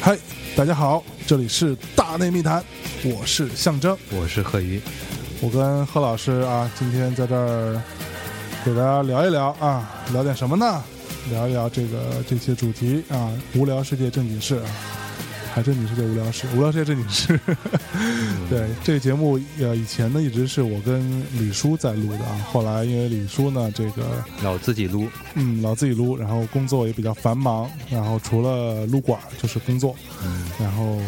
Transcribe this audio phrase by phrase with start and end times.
[0.00, 0.16] 嗨，
[0.54, 2.64] 大家好，这里是大内密谈，
[3.02, 4.80] 我是象征，我是贺一。
[5.40, 7.82] 我跟贺老师啊，今天在这儿
[8.64, 10.84] 给大家聊一聊啊，聊点什么呢？
[11.30, 14.95] 聊一聊这个这些主题啊，无聊世界正经事啊。
[15.56, 17.40] 啊，还正经世界无聊事，无聊世界正经事。
[18.50, 30.98] 对，这个节目呃，以前呢一直是我跟李叔在录的啊，后来因为李叔呢这个老自己撸，嗯，老自己撸，然后工作也比较繁忙，然后除了撸管就是工作，嗯，然后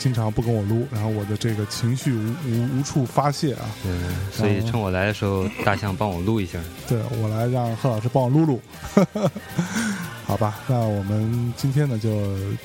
[0.00, 3.92] 经常不跟我撸，然后我的这个情绪无无无处发泄啊，对，
[4.32, 6.58] 所以趁我来的时候，大象帮我撸一下。
[6.88, 8.60] 对我来让贺老师帮我撸撸，
[10.34, 10.58] 好吧？
[10.66, 12.10] 那我们今天呢，就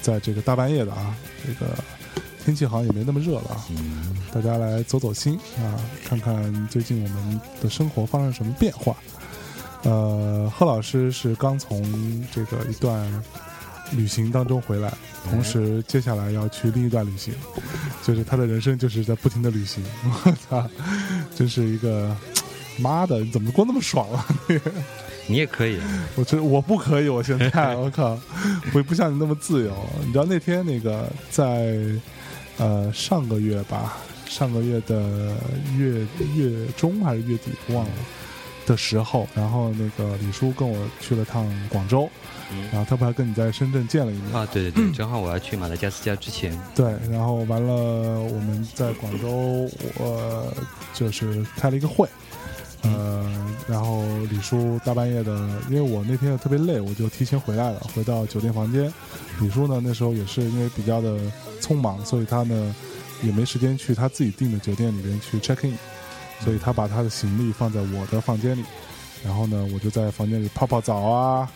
[0.01, 1.15] 在这个大半夜的啊，
[1.45, 1.71] 这个
[2.43, 8.97] 天气好像也没那么热了啊，嗯，大家来走走心啊，看看最近我们的生活发生什么变化。
[9.83, 11.79] 呃，贺老师是刚从
[12.31, 13.07] 这个一段
[13.91, 14.91] 旅行当中回来，
[15.29, 17.35] 同时接下来要去另一段旅行，
[18.03, 19.83] 就是他的人生就是在不停的旅行。
[20.25, 20.67] 我操，
[21.35, 22.17] 真是一个
[22.79, 24.25] 妈的，你怎么过那么爽啊？
[25.29, 25.79] 你也可以。
[26.15, 28.19] 我觉得我不可以，我现在我靠，
[28.73, 29.73] 我也不像你那么自由。
[30.05, 31.77] 你知道那天那个在
[32.57, 35.37] 呃上个月吧，上个月的
[35.77, 37.91] 月月中还是月底忘了
[38.65, 42.09] 的时候，然后那个李叔跟我去了趟广州，
[42.51, 44.33] 嗯然后他不还跟你在深圳见了一面？
[44.33, 47.73] 啊，对对对，正好我要去马达加斯加之前，对，然后完了，
[48.19, 49.69] 我们在广州，
[49.99, 50.53] 呃，
[50.93, 52.07] 就是开了一个会，
[52.83, 53.25] 呃，
[53.67, 58.91] 然后李叔大半夜的，因为我那天特别累，我就提前回来了，回到酒店房间。
[59.41, 61.17] 李叔呢，那时候也是因为比较的
[61.61, 62.75] 匆忙，所以他呢
[63.21, 65.77] 也没时间去他自己订的酒店里面去 check in，
[66.43, 68.63] 所以他把他的行李放在我的房间里，
[69.23, 71.49] 然后呢，我就在房间里泡泡澡啊，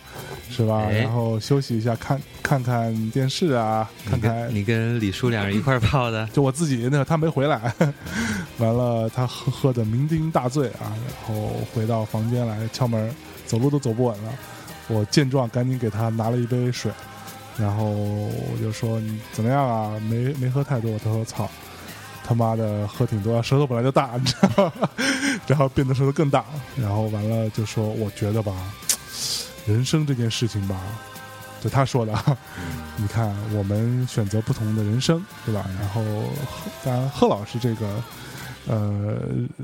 [0.49, 0.83] 是吧？
[0.89, 7.73] 哎然后休息一下，看看看电视啊，看你看跟你跟李叔两人一块泡的， 就我自己那他没回来，
[8.59, 10.91] 完了他喝喝的酩酊大醉啊，
[11.27, 13.09] 然后回到房间来敲门，
[13.45, 14.33] 走路都走不稳了。
[14.89, 16.91] 我见状赶紧给他拿了一杯水，
[17.57, 19.97] 然后我就说你怎么样啊？
[20.09, 20.99] 没没喝太多。
[20.99, 21.49] 他说操，
[22.25, 24.89] 他妈的喝挺多，舌头本来就大，你知道吗？
[25.47, 26.45] 然后变得说的更大，
[26.75, 28.53] 然后完了就说我觉得吧，
[29.65, 30.79] 人生这件事情吧，
[31.61, 32.37] 就他说的啊。
[32.95, 35.65] 你看，我们选择不同的人生，对吧？
[35.79, 36.01] 然后，
[36.83, 38.03] 当然，贺老师这个，
[38.67, 39.17] 呃，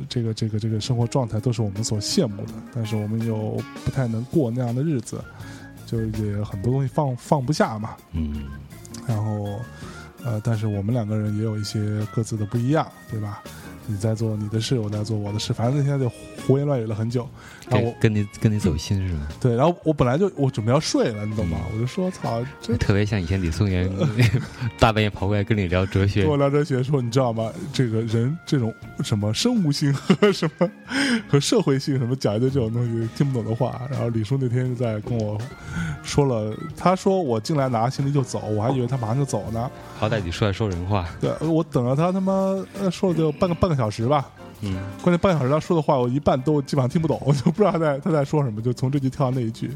[0.10, 5.24] 这个这个这个生活状态都是我们所羡慕的，但是我们又不太能过那样的日子，
[5.86, 7.96] 就也很多东西放放不下嘛。
[8.14, 8.46] 嗯，
[9.08, 9.60] 然后，
[10.26, 13.44] 呃，但是我们两个人也有一些各自的不一样，对吧？
[13.88, 16.12] 你在做你的事，我在做我的事，反正那天就
[16.46, 17.28] 胡言乱语了很久。
[17.70, 19.28] 然后我跟跟你跟你走心是吧？
[19.40, 21.60] 对，然后我本来就我准备要睡了，你懂吗？
[21.72, 23.88] 我就说操，这特别像以前李松岩
[24.80, 27.52] 大半夜跑过来跟你聊哲学跟，我聊哲学说，你知道吗？
[27.72, 28.74] 这个人这种
[29.04, 30.68] 什么生物性和什么
[31.28, 33.82] 和社会性什么讲一堆这种东西听不懂的话。
[33.92, 35.38] 然后李叔那天就在跟我
[36.02, 39.70] 说了，他说我进来拿行李就走，我还以为他马上就走呢。
[40.00, 41.08] 好歹你出来说人话。
[41.22, 42.34] 对，我等了他他妈
[42.80, 44.30] 呃说了得有半个半个小时吧。
[44.62, 49.72] 嗯，关键半个小时他说的话，我一半都基本上听不懂， 我就不知道他在他在说什么，就从这句跳到那一句。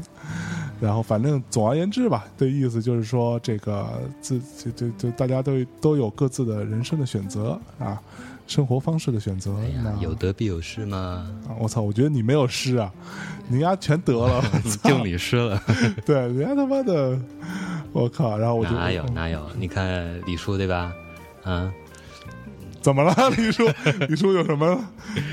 [0.80, 3.88] 然后反正总而言之吧，的意思就是说，这个
[4.20, 7.98] 自就就就大家都都有各自的人生的选择啊，
[8.46, 9.56] 生活方式的选择。
[10.00, 11.80] 有得必有失嘛，啊，我操！
[11.80, 12.92] 我觉得你没有失啊，
[13.48, 14.44] 你丫全得了，
[14.82, 15.62] 就你失了。
[16.04, 17.18] 对，人家他妈的，
[17.92, 18.36] 我靠！
[18.36, 19.40] 然后我就哪有哪有？
[19.56, 20.92] 你看李叔对吧？
[21.44, 21.72] 啊，
[22.84, 23.16] 怎么了？
[23.34, 23.64] 李叔，
[24.10, 24.78] 李叔有什么？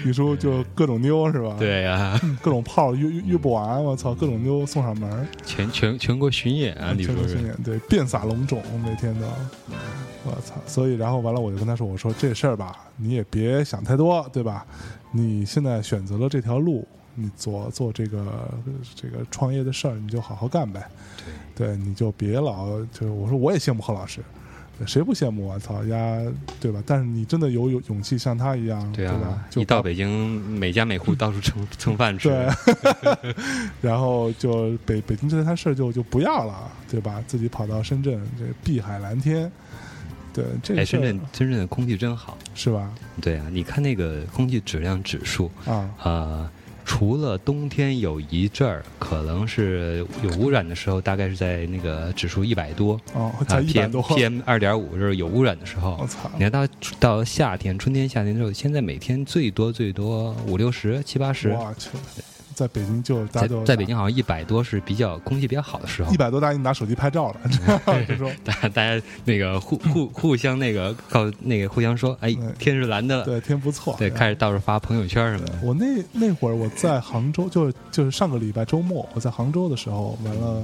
[0.05, 4.15] 李叔就各种妞是吧？，对呀，各种炮约约约不完，我操！
[4.15, 5.27] 各种妞送上门。
[5.45, 6.93] 全全全国巡演啊！
[6.95, 9.27] 李叔是全国巡演，对，遍洒龙种，每天都，
[10.23, 10.55] 我操！
[10.65, 14.65] 所以，然后完了，我就跟他说：“我说这事儿吧，你也别想太多，对吧？
[15.11, 18.49] 你现在选择了这条路，你做做这个
[18.95, 20.81] 这个创业的事儿，你就好好干呗。
[21.53, 24.21] 对，你就别老就是我说我也羡慕何老师，
[24.85, 25.59] 谁不羡慕啊？
[25.59, 26.21] 操家，
[26.59, 26.81] 对吧？
[26.85, 30.09] 但是你真的有有勇气像他一样，对吧啊？，就一到北京，
[30.57, 32.29] 每家每户 到处蹭蹭饭吃。
[32.29, 33.35] 对，
[33.81, 37.23] 然后就北北京这摊事儿就就不要了，对吧？
[37.27, 39.51] 自己跑到深圳，这碧海蓝天，
[40.33, 42.37] 对，这深圳深圳的空气真好。
[42.53, 42.91] 是吧？
[43.21, 46.49] 对啊，你看那个空气质量指数，啊，呃，
[46.83, 56.07] 除了冬天有一阵儿可能是有污染的时候，大概是在那个指数一百多哦，啊才一百多，PM 二点五就是有污染的时候我。
[56.07, 56.29] 操！
[56.33, 56.67] 你看到
[56.99, 61.89] 到夏天、春天、夏天之后，现在每天最多最多五六十、七八十，我去，
[62.61, 66.17] 在北京就大在家都在北京好像一百多是比较空气比较好的时候一。
[66.17, 67.39] 百多，大家拿手机拍照了，
[68.07, 75.53] 就说大家大家那个互互互相那个告那个互相说，哎，天是蓝的了，对天不错，对，开始到处发朋友圈什么的。
[75.63, 80.63] 我那那会儿我在杭州，就就是上个礼拜周末我在杭州的时候，完了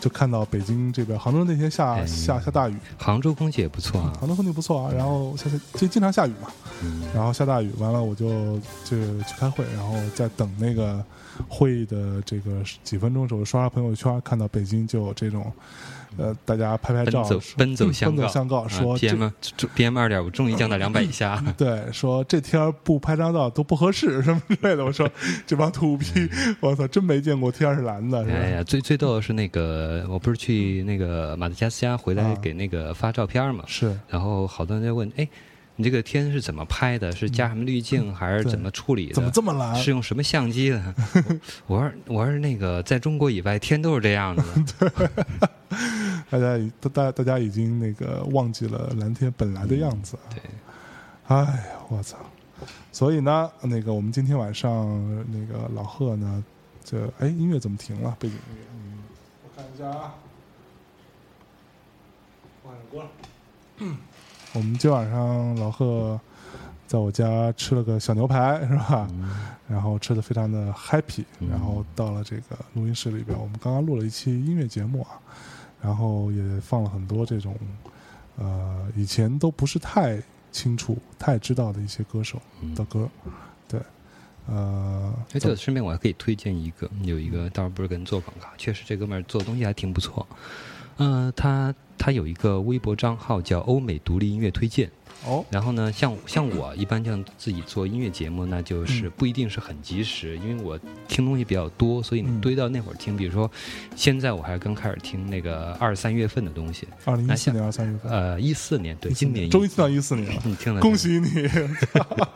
[0.00, 6.48] 就看到北京这边杭州那天下哎下下大雨，杭州空气也不错啊，杭州空气不错啊，然后下下就经常下雨嘛，
[6.82, 11.02] 嗯，然后下大雨，完了我就就去开会，然后在等那个
[11.48, 15.50] 会议的这个几分钟的时候，刷刷朋友圈，看到北京就有这种，
[16.16, 19.32] 呃，大家拍拍照，奔走奔走相告 奔走相告，啊说这、PM
[19.76, 24.84] PM 二点五终于降到两百以下， 对，说这天儿不拍张照都不合适什么之类的。
[24.84, 25.08] 我说
[25.46, 26.06] 这帮土逼，
[26.60, 35.28] 我操，真没见过天是蓝的，哎呀，最最逗的是那个，我不是去那个马达加斯加回来啊给那个发照片嘛，是然后好多人在问，哎，
[35.76, 37.10] 你这个天是怎么拍的？
[37.12, 39.14] 是加什么滤镜还是怎么处理的？
[39.14, 39.74] 怎么这么蓝？
[39.76, 40.94] 是用什么相机的？
[41.66, 44.44] 我说我说那个在中国以外天都是这样的，
[46.30, 50.18] 大家已大大大家已经那个忘记了蓝天本来的样子。
[50.30, 50.40] 对，
[51.28, 52.16] 哎呀，我操！
[52.92, 54.86] 所以呢，那个我们今天晚上
[55.30, 56.44] 那个老贺呢，
[56.82, 58.16] 这哎音乐怎么停了？
[58.18, 58.98] 背景音乐，嗯，
[59.42, 60.14] 我看一下啊，
[62.62, 63.06] 换首歌。
[64.54, 66.18] 我们今晚上老贺
[66.86, 69.08] 在我家吃了个小牛排，是吧？
[69.66, 75.18] 然后吃的非常的 happy，嗯然后到了这个录音室里边，我们刚刚录了一期音乐节目啊，
[75.84, 77.54] 然后也放了很多这种
[78.36, 80.18] 呃以前都不是太
[80.50, 83.06] 清楚、太知道的一些歌手嗯的歌，
[83.68, 83.78] 对，
[84.46, 90.26] 呃，哎，这个顺便我还可以推荐一个，有一个倒是不是跟做广告，确实这哥们儿做东西还挺不错。
[90.96, 94.90] 呃，他他有一个微博账号叫欧美独立音乐推荐，
[95.26, 99.12] 哦，然后呢，像像我一般像自己做音乐节目，那就是嗯。
[99.16, 100.78] 不一定是很及时，因为我
[101.08, 102.36] 听东西比较多，所以嗯。
[102.36, 103.50] 你堆到那会儿听，比如说
[103.96, 111.48] 现在我还刚开始听那个二三月份的东西，二零一四年二三月份，呃，一四年对，今年终于听到一四年了，你听了恭喜你！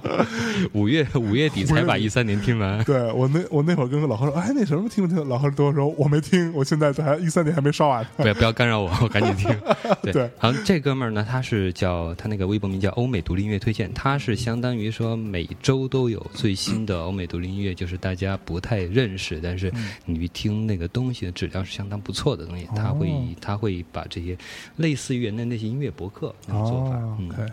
[0.72, 5.28] 五月五月底才把一三年听完，对我那我那会儿跟老何说，哎，那什么听不听？
[5.28, 8.06] 老何对我说我没听，我现在还一三年还没刷完。
[8.16, 9.50] 不要不要干扰我，我赶紧听。
[10.02, 10.30] 对，对。
[10.38, 23.24] 好像这哥们儿呢，他是叫他那个微博名叫欧美独立音乐推荐，它是相当于说每周都有最新的欧美独立音乐，就是大家不太认识，但是嗯你一听那个东西的质量是相当不错的东西，它会哦。
[23.40, 24.36] 他会把这些
[24.76, 27.50] 类似于原来那些音乐博客那种做法，哦嗯，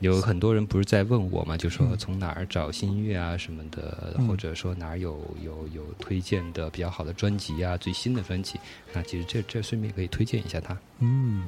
[0.00, 4.26] 有很多人不是在问我嘛，就说嗯从哪儿找新音乐啊什么的，嗯。
[4.26, 8.58] 或者说哪儿有有有推荐的比较好的专辑啊，最新的专辑，
[8.92, 10.76] 那其实这这顺便可以推荐一下他。
[10.98, 11.44] 嗯，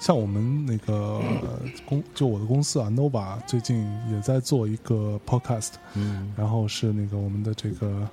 [0.00, 0.94] 像我们那个
[1.42, 6.32] 呃 公，就我的公司啊，Nova 最近也在做一个 podcast，嗯。
[6.36, 8.08] 然后是那个我们的这个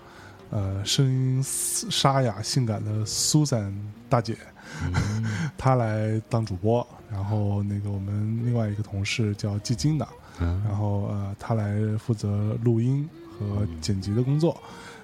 [0.49, 3.73] 呃声音沙哑性感的 Susan
[4.09, 4.37] 大姐，
[4.83, 5.23] 嗯。
[5.57, 10.05] 她来当主播，然后那个我们另外一个同事叫季金的，
[10.41, 10.61] 嗯。
[10.67, 14.59] 然后呃，她来负责录音和剪辑的工作，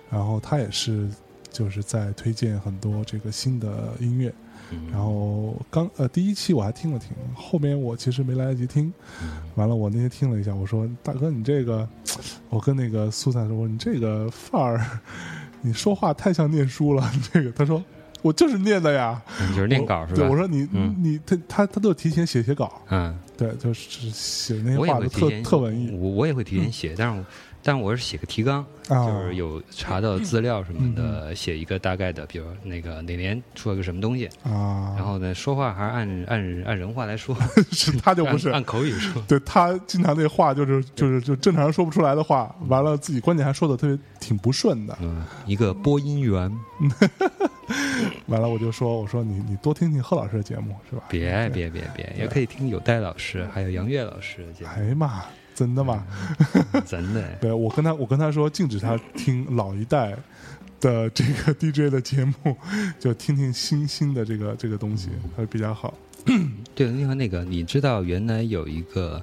[0.09, 1.09] 然后她也是
[1.50, 4.33] 就是在推荐很多这个新的音乐。
[4.74, 8.92] 嗯然后刚呃第一期我还听了听，后面我其实没来得及听。
[9.56, 11.88] 完了，我那天听了一下，我说大哥你这个，
[12.50, 14.86] 我跟那个苏灿说，你这个范儿，
[15.62, 17.12] 你说话太像念书了。
[17.31, 17.83] 这个，他说
[18.21, 20.18] 我就是念的呀，你就是念稿是吧？
[20.21, 27.26] 对，我说你、嗯你他他他都提前写写稿，嗯，对，就是写那些话都特特文艺我我也会提前写，但是我
[27.64, 37.36] 但我是写个提纲，啊，就是有查到资料什么的，写一个大概的，比如那个哪年出了个什么东西，啊，然后呢说话还是按按按人话来说，
[37.72, 38.50] 是他就不是。
[38.50, 39.24] 按，按口语说。
[39.28, 46.52] 对他经常那话就是就是就正常人说不出来的话，完了自己关键还说的特别挺不顺的，嗯，一个播音员，
[48.28, 51.04] 完了我就说我说你你多听听贺老师的节目是吧？
[51.08, 54.72] 别别别别，也可以听有戴老师还有杨越老师的节目。
[54.76, 55.24] 哎呀妈，
[55.56, 56.06] 真的吗？
[56.74, 57.28] 目，真的。
[57.42, 60.16] 对我跟他我跟他说禁止他听老一代
[60.80, 62.57] 的这个 DJ 的节目，
[63.00, 65.94] 就听听新新的这个这个东西会比较好。
[66.74, 69.22] 对，另外那个，你知道原来有一个，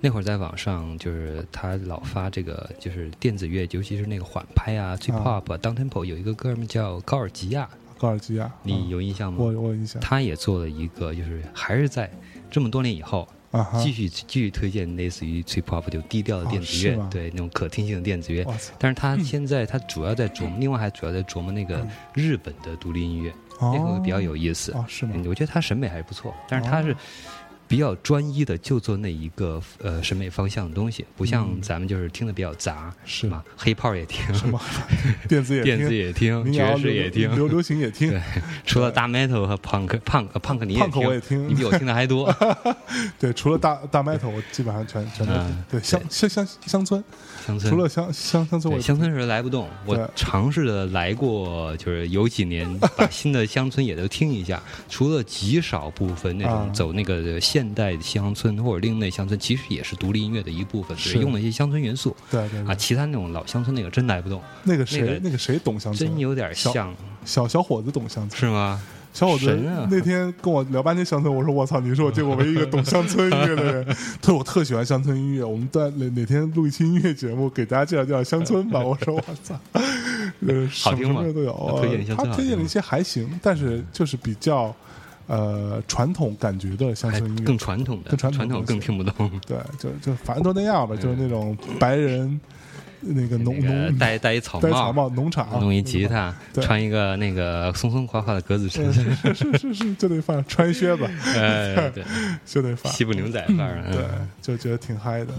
[0.00, 7.68] 那会儿在网上就是他老发这个就是电子乐，尤其是那个缓拍啊、最 pop、down tempo，有一个哥们儿叫高尔基亚，
[7.98, 9.40] 高尔基亚，你啊有印象吗？
[9.40, 12.08] 我我有印象，他也做了一个，就是还是在
[12.48, 18.44] 这么多年以后，啊，继续继续推荐类似于 trip hop 就低调的电子乐，哦对那种可听性的电子乐。
[18.78, 21.88] 但是他现在他主要在琢磨，另外还主要在琢磨那个嗯。
[22.14, 23.72] 日本的独立音乐，哦。
[23.74, 24.74] 那个会比较有意思。
[25.24, 26.94] 我觉得他审美还是不错，但是他是
[27.68, 33.44] 比较专一的，就做那一个呃审美方向的东西，不像嗯咱们就是听的比较杂，是吧？
[33.56, 34.60] 黑炮也听，什么
[35.28, 38.22] 电子也电子听，也听，爵士也听，流流行也听对，
[38.64, 42.32] 除了大 metal 和 punk punk punk 你也胖口我也听，你，比我听的还多。
[43.18, 45.64] 对，除了大大 metal，我基本上全全都听嗯。
[45.70, 47.02] 对，乡乡乡乡村，
[47.46, 49.68] 乡村除了乡乡乡村，乡村是来不动。
[49.84, 54.62] 我尝试着来过，就是有几年把新的乡村也都听一下。
[54.88, 62.28] 除了极少部分那 啊种走那个现代乡村或者另类乡村，其实也是独立音乐的一部分，只是是用了一些乡村元素啊。
[62.30, 66.94] 对对啊，其他那种老乡村那个真来不动，那个那个谁那个谁懂乡村真，有点像，
[67.24, 68.38] 小小伙子懂乡村。
[68.38, 68.78] 是吗？
[69.14, 73.86] 小伙子啊那天跟我聊半天乡村，我说我操，你是我见过唯一一个懂乡村音乐的人。
[74.20, 78.80] 他说我特喜欢乡村音乐，我们在哪哪天录一期音乐节目，给大家介绍介绍乡村吧。
[78.84, 79.58] 我说我操，
[80.46, 81.80] 呃，好听吗什么都有。
[82.14, 84.74] 他推荐了一些还行，但是就是比较
[85.26, 87.44] 呃传统感觉的乡还村音乐。
[87.44, 89.30] 更，传统的，更传统传统更听不懂。
[89.46, 92.40] 对，就就反正都那样吧，就是那种白人
[93.00, 95.48] 那个农那个农戴戴一草戴草帽，农场。
[95.60, 96.64] 弄一吉他，对。
[96.64, 101.04] 穿一个那个松松垮垮的格子衫，是是是是，就得放穿靴子，
[101.36, 102.02] 哎，对，
[102.44, 102.92] 就得放。
[102.92, 103.82] 西部牛仔范儿。
[103.86, 103.92] 嗯。
[103.92, 104.04] 对，
[104.40, 105.34] 就觉得挺嗨的，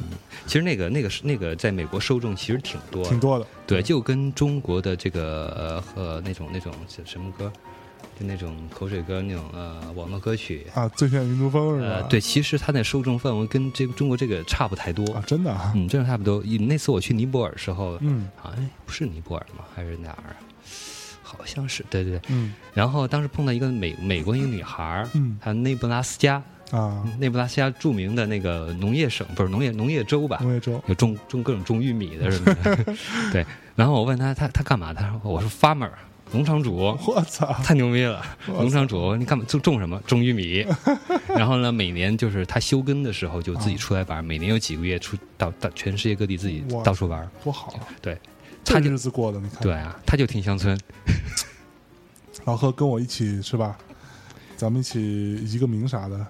[0.45, 3.45] 其实那个那个是那个在美国受众其实挺多，挺多的。
[3.65, 7.51] 对，就跟中国的这个呃和那种那种什什么歌，
[8.19, 11.95] 就那种口水歌那种呃网络歌曲，啊，最炫民族风是吧？
[11.97, 16.41] 呃，对，其实它的受众范围跟这个中国这个差不太多，啊，真的啊，嗯，真的差不多。
[16.67, 19.63] 那次我去尼泊尔的时候，嗯啊，哎，不是尼泊尔吗？
[19.75, 20.35] 还是哪儿？
[21.21, 22.21] 好像是，对对对。
[22.29, 30.39] 嗯然后当时碰到一个美美国一个女孩儿，嗯她内布拉斯加，啊，内布拉斯加著名的那个农业省，不是农业农业州吧？
[30.41, 32.95] 农业州有种种各种种玉米的什么的，
[33.31, 33.45] 对。
[33.75, 34.91] 然后我问他，他他干嘛？
[34.93, 35.91] 他说我是 farmer，
[36.31, 38.21] 农场主，我操，太牛逼了！
[38.47, 40.01] 农场主，你干嘛种种什么？
[40.05, 40.65] 种玉米。
[41.29, 47.29] 然后呢，每年就是他休耕的时候就自己出来玩，每年有几个月出到到全世界各地自己到处玩。
[47.43, 47.87] 多好啊！
[48.01, 48.17] 对，
[48.65, 50.77] 他就日子过的，你看，对，啊，他就听乡村，
[52.45, 53.77] 老贺跟我一起是吧？
[54.57, 56.27] 咱们一起一个名啥的，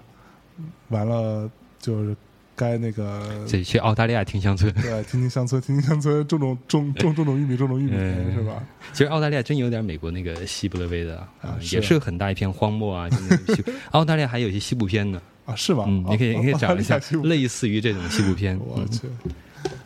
[0.89, 1.49] 完了
[1.79, 2.15] 就是
[2.57, 4.69] 该那个自己去澳大利亚听乡村。
[4.81, 8.61] 对，听听乡村， 听听乡村，种种种种种种玉米，种种玉米嗯是吧？
[8.91, 13.07] 其实澳大利亚真有点美国那个西部的味道啊，是也是很大一片荒漠啊。
[13.91, 15.85] 澳大利亚还有一些西部片呢，啊，是吗？
[15.87, 18.57] 嗯，你可以哦你可以找一下类似于这种西部片。
[18.57, 19.01] 嗯我去，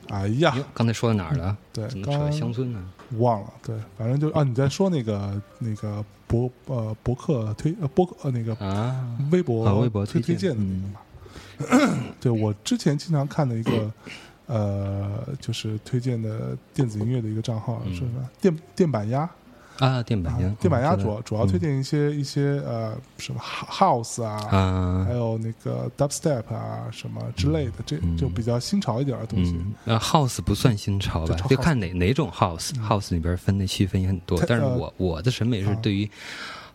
[0.09, 1.55] 哎呀，刚才说到哪儿了？
[1.73, 2.81] 对，怎么扯到乡村呢？
[3.17, 10.99] 忘了，对，反正就啊，你在说那个那个博呃博客推呃博客呃那个啊，微博啊微博推推荐荐的那个嘛。
[12.19, 13.91] 对我之前经常看的一个
[14.47, 18.29] 呃，就是推荐的电子音乐的一个账号嗯是什么？
[18.41, 19.29] 电电板鸭
[19.79, 29.53] 啊，电板啊音，电板鸭主要主要推荐一些一些呃什么 house 啊，啊还，有那个 dubstep 啊什么之类的，这嗯就比较新潮一点的东西。
[29.57, 31.55] 嗯，呃，house 不算新潮吧就？
[31.57, 34.39] 看哪哪种 house，house 里边分的细分也很多。
[34.47, 36.07] 但是呃我我的审美是啊对于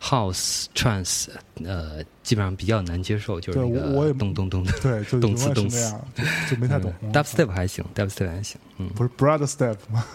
[0.01, 1.27] house trance，
[1.63, 4.71] 呃，基本上比较难接受，就是那我我也个咚咚咚的。
[4.81, 6.23] 对，就动词动词就
[6.55, 6.93] 就没太懂。
[7.01, 10.05] 嗯 dubstep 还行，dubstep 还行，嗯，不是 brother step 吗？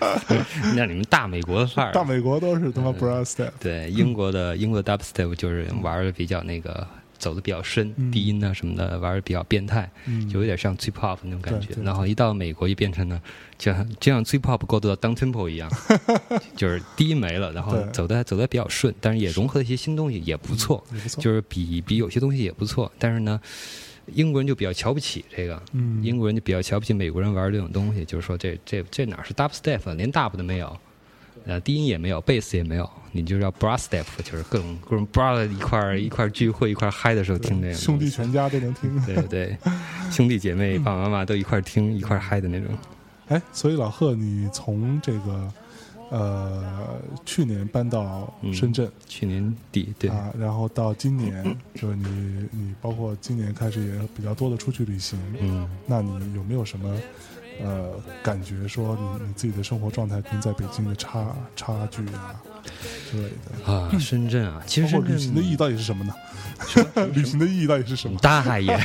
[0.74, 3.50] 那你们大美国的范儿， 大美国都是嗯他妈 brother step。
[3.60, 6.86] 对英国的英国的 dubstep 就是玩的比较那个
[7.20, 13.22] 走的比较深，嗯低音啊什么的玩的比较变态，嗯，就有点像 trip hop 那种感觉然后一到美国就变成了，
[13.56, 15.70] 就像就像 trip hop 过渡到 down tempo 一样，
[16.56, 20.82] 就是低音没了，然后走的走的比较顺，但是也融合了一些新东西，也不错。
[21.18, 22.90] 就是比比有些东西也不错。
[22.98, 23.38] 但是呢，
[24.14, 25.62] 英国人就比较瞧不起这个。
[25.72, 30.76] 嗯，英国人就比较瞧不起美国人玩这种东西，就是说这这这哪是 dubstep，啊连 dub 都没有，
[31.46, 39.00] 呃，低音也没有，贝斯也没有，你就叫 brass step，就是各种各种 bra 一块儿一块儿聚会一块儿嗨的时候听这个兄弟全家都能听。
[39.06, 39.56] 对对，
[40.10, 42.68] 兄弟姐妹、爸爸妈妈都一块儿听、一块儿嗨的那种。
[43.28, 45.52] 哎，所以老贺，你从这个
[46.10, 56.96] 呃去年搬到深圳、去年底，对，啊，然后到今年，就是你你包括今年开始也比较多的出去旅行，嗯，那你有没有什么
[57.64, 57.90] 呃
[58.22, 61.26] 感觉说你你自己的生活状态跟在北京的差
[61.56, 62.34] 差距啊
[63.10, 63.24] 之类
[63.64, 63.72] 的？
[63.72, 66.14] 啊，深圳啊，其实旅行的意义到底是什么呢？
[67.14, 68.18] 旅行的意义到底是什么？
[68.20, 68.78] 大爷，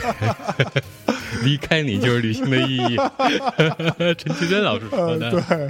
[1.43, 2.97] 离开你就是旅行的意义。
[4.17, 5.69] 陈绮贞老师说呃，的，对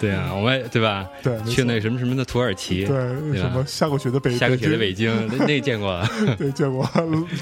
[0.00, 1.08] 对啊，我们对吧？
[1.20, 2.96] 对，去那什么什么的土耳其，对
[3.36, 6.00] 什么下过雪的北下过雪的北北京，那那见过。
[6.18, 6.88] 京，对见过，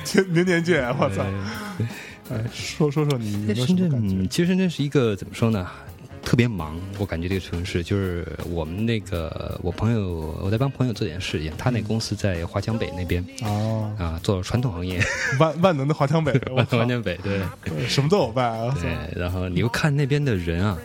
[0.04, 1.22] 天年年见，我操！
[2.30, 4.28] 对哎，说说说你有没有什深么感觉圳？
[4.28, 5.66] 其实深圳是一个怎么说呢？
[6.22, 15.00] 特别忙，我感觉这个城市就是我们那个我朋友，我在帮朋友做点事情，他那公司在华强北那边啊，啊，做传统行业，
[15.40, 17.40] 万万能的华强北， 万能华强北对
[17.88, 18.76] 什么都有办啊！
[18.80, 20.78] 对，然后你又看那边的人啊，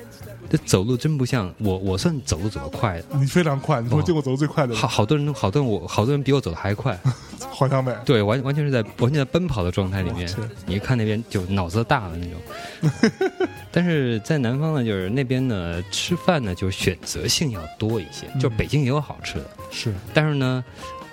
[0.49, 6.97] 这走路真不像我，我算走路走得快的，你非常快，你是我见过走得最快的人好好多人，好多人我好多人比我走的还快，
[7.51, 7.95] 华强北。
[8.05, 10.29] 对，完完全是在完全在奔跑的状态里面。
[10.65, 13.21] 你一看那边就脑子大了那种。
[13.71, 20.63] 但是在南方呢，就是那边呢吃饭呢就选择性要多一些，就嗯北京也有好吃的，是但是呢。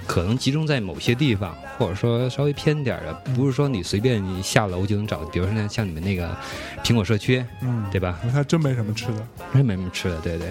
[0.07, 6.37] 可能集中在某些地方，或者说稍微偏点儿的，不是说你随便你下楼就能找，比如说像像你们那个
[6.83, 8.19] 苹果社区，嗯，对吧？
[8.25, 10.49] 你看真没什么吃的，真没什么吃的，对对。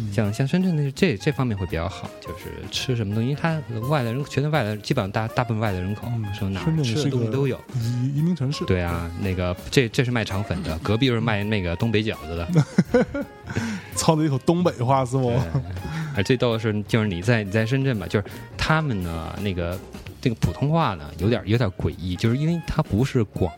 [0.00, 7.58] 嗯像像深圳那这这方面会比较好，就是吃什么东西，因为它外来人全都外来，基本上大大部分外来人口，嗯说哪深圳儿吃的东西都有。
[7.74, 13.24] 移移民城市，对啊，那个这这是卖肠粉的， 隔壁是卖那个东北饺子的。
[13.96, 15.36] 操着一口东北话是不？
[16.16, 18.24] 而最逗的是，就是你在你在深圳吧，就是
[18.56, 19.78] 他们呢那个
[20.20, 23.52] 这个普通话呢有点有点诡异，就是因为它不是广。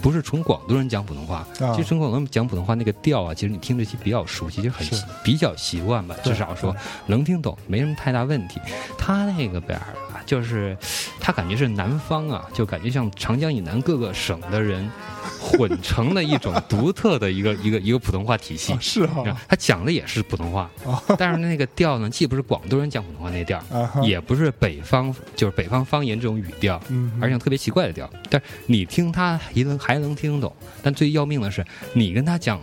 [0.00, 4.84] 不是纯广东人讲普通话，啊其实纯广东人讲普通话那个调啊，其实你听着其实比较熟悉，就很
[5.22, 6.74] 比较习惯吧，至少说
[7.06, 8.60] 能听懂，没什么太大问题。
[8.98, 10.74] 他那个边儿啊，就是
[11.20, 14.90] 他感觉是南方啊，就感觉像长江以南各个省的人
[15.38, 18.78] 混成的一种独特的一个一个一个普通话体系啊。
[18.80, 23.62] 是哈他讲的也是普通话，啊但是那个调呢，既不是广东人讲普通话那调，
[24.02, 28.08] 也不是北方就是北方方言这种语调，嗯，而且特别奇怪的调。
[28.30, 30.50] 但是你听他还能还能听懂，
[30.82, 31.62] 但最要命的是，
[31.92, 32.58] 你跟他讲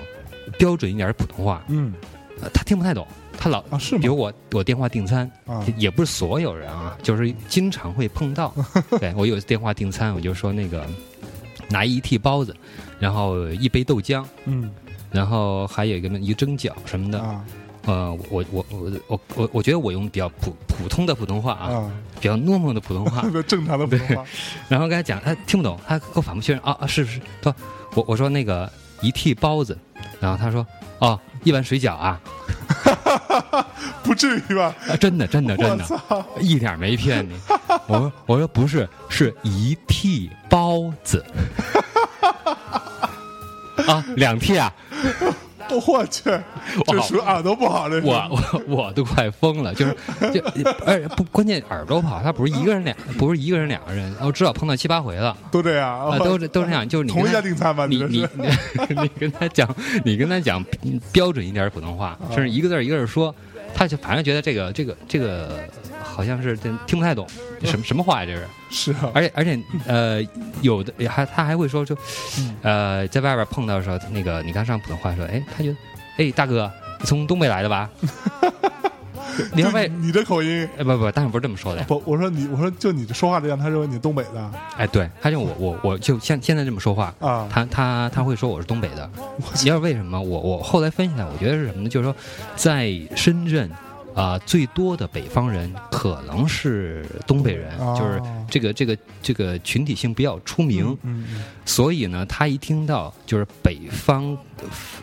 [0.58, 1.94] 标准一点的普通话，嗯
[2.42, 3.06] 呃他听不太懂。
[3.42, 8.54] 他老啊是吗比如我我电话订餐，啊也不是所有人啊，就是经常会碰到。
[9.00, 10.86] 对我有一次电话订餐，我就说那个
[11.70, 12.54] 拿一屉包子，
[13.00, 14.70] 然后一杯豆浆，嗯
[15.10, 17.20] 然后还有一个一个蒸饺什么的。
[17.20, 17.46] 啊
[17.86, 24.24] 呃，我我我我我我觉得我用比较普普通的普通话啊，啊，比较糯糯的普通话特，别正常的普通话
[24.68, 27.56] 然后跟他讲，他听不懂，他给我反复确认啊啊是是，他说
[27.96, 28.70] 我我说那个
[29.02, 29.76] 一屉包子，
[30.20, 30.68] 然后他说
[31.00, 32.20] 哦一碗水饺啊，
[34.04, 34.74] 不至于吧？
[34.90, 36.26] 啊真的真的真我的，操！
[36.40, 37.34] 一点没骗你。
[37.88, 41.24] 我说我说不是，是一屉包子。
[43.88, 44.72] 啊，两屉啊！
[45.78, 46.24] 我去，
[46.86, 49.96] 这属于耳朵不好，的我我我都快疯了，就是
[50.34, 50.42] 就
[50.86, 57.86] 而不关键耳朵不好，他不是一个人俩，不是一个人两个人，我至少碰到七八回了，都这样啊，都是都是这样，就是你同一家订餐吧？
[57.86, 58.50] 你你你
[59.02, 60.64] 你跟他讲，你跟他讲
[61.12, 63.34] 标准一点的普通话，啊甚至一个字一个字说，
[63.74, 65.60] 他就反正觉得这个这个这个
[66.04, 67.28] 好像是听不太懂，
[67.64, 68.48] 什么什么话呀这是？
[68.72, 70.22] 是啊，而且而且呃，
[70.62, 71.96] 有的还他还会说就
[72.38, 75.72] 嗯呃，在外边碰到的时候，那个你刚上普通话说，哎，他就
[76.18, 77.90] 哎大哥，你从东北来的吧？
[79.54, 80.68] 你说就为你这口音。
[80.78, 81.86] 哎不不，当然不是这么说的呀。
[81.88, 90.20] 不，我说你，我说就你这说话这样，他认为你东北的哎，对，他就我我我就现现在这么说话，啊，他他他会说我是东北的，你知道为什么？
[90.20, 91.90] 我我后来分析来，我觉得是什么呢？
[91.90, 92.14] 就是说，
[92.58, 93.70] 在深圳
[94.20, 97.96] 啊、最多的北方人可能是东北人，哦。
[97.98, 104.38] 就是这个这个这个群体性比较出名，嗯嗯所以呢，他一听到就是北方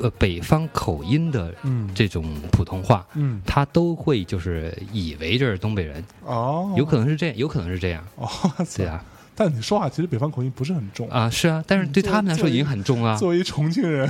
[0.00, 3.07] 呃北方口音的嗯，这种普通话。
[3.14, 3.40] 嗯。
[3.46, 8.29] 他都会就是以为这是东北人，哦，有可能是这样，有可能是这样，哦，
[8.76, 9.02] 对啊，
[9.38, 14.09] 但你说话其实北方口音不是很重，啊是啊，但是对他们来说已经很重啊，作为一重庆人，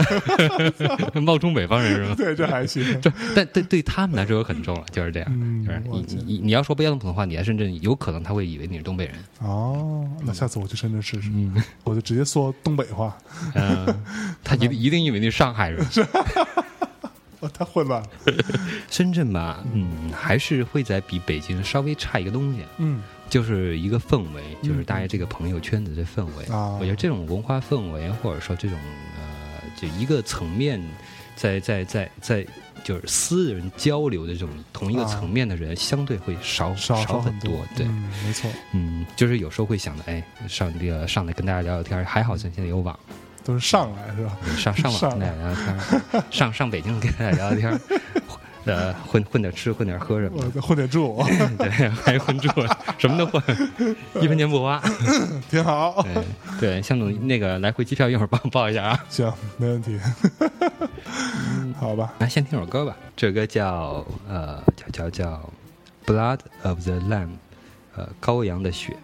[1.23, 2.15] 冒充北方人是吗？
[2.17, 2.83] 对，这还行。
[3.03, 5.29] 这但对对他们来说很重了，就是这样。
[5.31, 9.15] 嗯就是你你你你要说标准普通话，你来深圳有可能他会以为你是东北人。
[9.41, 13.17] 哦，那下次我去深圳试试，嗯我就直接说东北话，
[13.55, 13.87] 嗯，
[14.45, 15.85] 他一定一定以为你是上海人。
[17.39, 18.09] 我太混乱了。
[18.91, 26.45] 深圳吧，嗯，还是会在比北京稍微差一个东西，嗯就是一个氛围，嗯就是大家这个朋友圈子的氛围。
[26.55, 28.79] 啊我觉得这种文化氛围，或者说这种
[29.17, 30.83] 呃，就一个层面，
[31.35, 32.47] 在在在在。
[32.85, 37.67] 就是私人交流的这种同一个啊层面的人，相对会少少很很多。
[37.75, 42.97] 对，嗯，没错，嗯，就是有时候会想的，哎，上这个上来跟大家聊聊天，还好咱现在有网，
[43.43, 44.39] 都是上来是吧？
[44.57, 47.81] 上上网上跟大家聊聊天，上上北京跟大家聊聊天，
[48.67, 51.25] 呃，混混点吃，混点喝什么的，混点住，
[51.57, 52.49] 对，还是混住，
[52.99, 53.43] 什么都混，
[54.21, 54.83] 一分钱不花。
[55.49, 56.03] 挺好。
[56.03, 56.25] 对
[56.61, 59.05] 对，向总那个来回机票一会儿帮我报一下啊。
[59.09, 59.99] 行，没问题。
[61.79, 62.97] 好吧，来，先听首歌吧。
[63.15, 65.51] 这首歌叫呃叫叫叫
[66.13, 67.27] 《Blood of the Lamb》，
[67.97, 68.97] 呃，羔羊的血。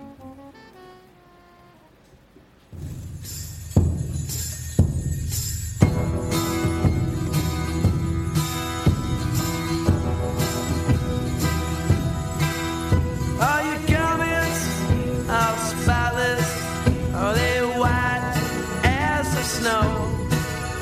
[19.63, 20.09] Snow?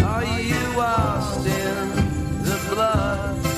[0.05, 1.89] Are you washed in
[2.43, 3.50] the blood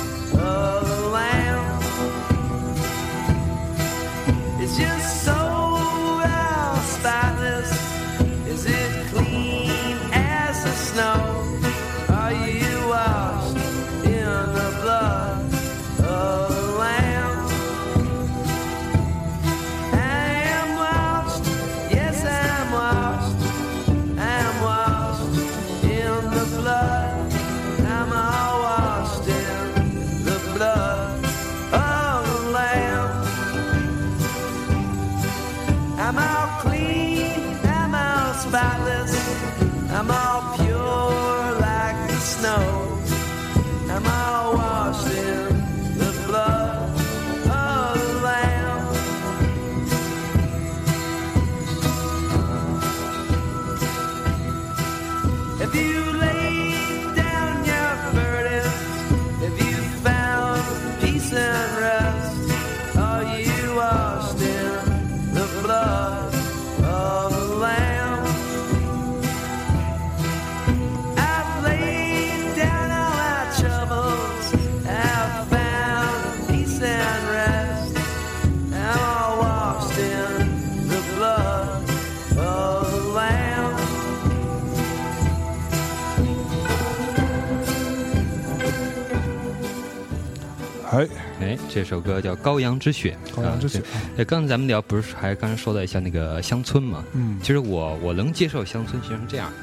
[91.43, 93.17] 哎，哎，这首歌叫《羔羊之血》。
[93.37, 94.01] 羔羊之血啊。
[94.17, 97.05] 对，刚才咱们聊不是还刚才说了一下那个乡村嘛？
[97.15, 99.57] 嗯其实我我能接受乡村，其实是这样的。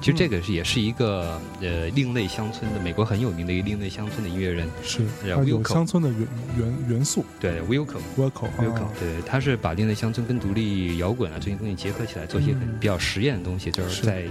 [0.00, 7.96] 其实这个是也是一个呃另类乡村的美国很有名的一个另类乡村的音乐人，是，哎呀它有乡村的元元元素对 Wilco。
[8.16, 14.24] ，Wilco Wilco，啊，对，他是把另类乡村跟独立摇滚啊这些东西结合起来，做一些很嗯比较实验的东西，就是是在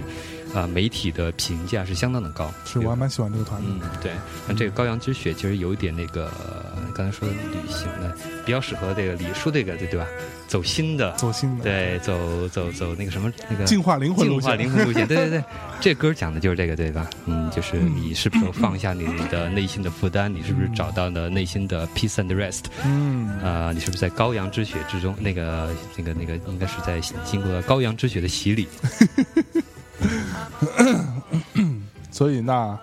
[0.54, 2.52] 啊、媒体的评价是相当的高。
[2.64, 4.12] 是我还蛮喜欢这个团的嗯，对，
[4.48, 10.06] 那这个羔羊之血其实有一点那个呃刚才说的旅行的，比较适合这个李叔这个对对吧？
[10.48, 15.44] 走心的，走心的，，对，走走走那个什么那个净化灵魂路净化，灵魂路线，对对对，
[15.80, 17.10] 这歌讲的就是这个，对吧？
[17.26, 20.28] 嗯，就是你是不是放下你的内心的负担？
[20.32, 22.66] 你是不是找到了内心的 peace and rest？
[22.84, 25.16] 嗯，啊、你是不是在羔羊之血之中？
[25.20, 28.68] 那个那个那个，应该是在经过了羔羊之血的洗礼。
[32.10, 32.78] 所以那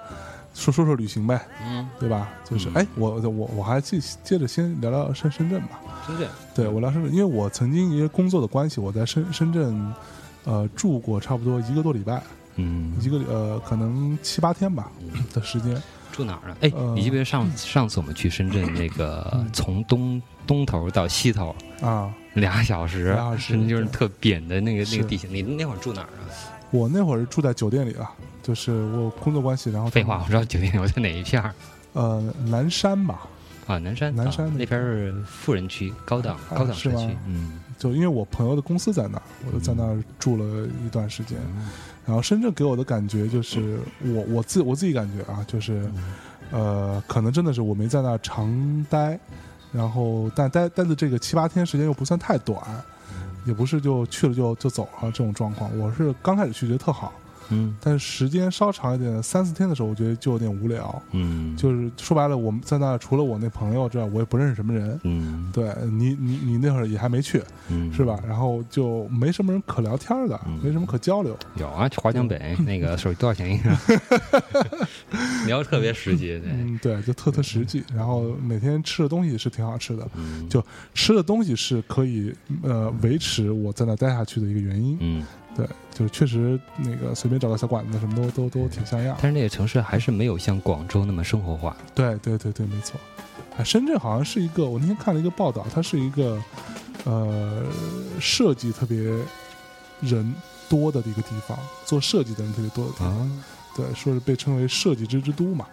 [0.53, 2.29] 说说说旅行呗，嗯，对吧？
[2.43, 5.79] 就是嗯哎，我我我还接接着先聊聊深深圳吧。
[6.05, 9.93] 深圳，对我聊深圳，因为我曾经因为工作的关系，我在深深圳
[10.43, 12.21] 呃住过差不多一个多礼拜，
[12.57, 14.91] 嗯，一个呃可能七八天吧
[15.33, 15.81] 的时间。
[16.11, 16.57] 住哪儿啊？
[16.61, 25.27] 哎，呃你记不记得上上次我们去深圳那个 从东东头到西头啊，俩小时，俩小时甚至就是特扁的那个那个地形。
[25.33, 26.29] 你那会儿住哪儿啊？
[26.73, 31.53] 我那会儿是住在酒店里啊，就是我工作关系，然后废话，我知道酒店我在哪一片儿
[31.93, 33.21] 呃南山吧，
[33.67, 33.77] 啊？
[33.77, 37.15] 南山，南山啊那边是富人区，高档啊高档社区。
[37.27, 41.37] 嗯，就因为我朋友的公司在那儿，我就在那儿住了一段时间。
[42.05, 45.87] 然后深圳给我的感觉就是，我我自我自己感觉啊，就是，
[46.51, 49.17] 呃，可能真的是我没在那儿常待，
[49.71, 52.59] 然后但待待的这个七八天时间又不算太短，
[53.45, 55.69] 也不是就去了就就走了这种状况。
[55.77, 57.11] 我是刚开始去觉得特好，
[57.49, 61.01] 嗯但是时间稍长一点，三四天的时候，我觉得就有点无聊。
[61.11, 64.99] 嗯，就是说白了，我们在那儿除了我那朋友之外，我也不认识什么人。
[65.03, 68.19] 嗯对你，你你那会儿也还没去，嗯是吧？？
[68.27, 71.37] 然后就没什么人可聊天的，嗯没什么可交流。
[71.55, 73.69] 有啊，去华强北那个手机多少钱一个？
[75.45, 77.83] 聊得特别实际，对，嗯，对，就特特实际。
[77.93, 84.97] 然后每天吃的东西是挺好吃的，嗯就吃的东西是可以呃维持我在那待下去的一个原因。
[84.99, 85.23] 嗯，
[85.55, 89.15] 对，就是确实那个随便找个小馆子，什么都都都挺像样。
[89.21, 91.75] 但是那个城市还是没有像广州那么生活化。
[91.93, 92.99] 对对对对，没错。
[93.57, 96.41] 啊，深圳好像是一个，我那天看了一个报道，它是一个
[97.03, 97.63] 呃
[98.19, 98.97] 设计特别
[100.01, 100.33] 人
[100.67, 103.11] 多的一个地方，做设计的人特别多的地方。
[103.11, 103.43] 啊，
[103.75, 105.67] 对，说是被称为设计之之都嘛。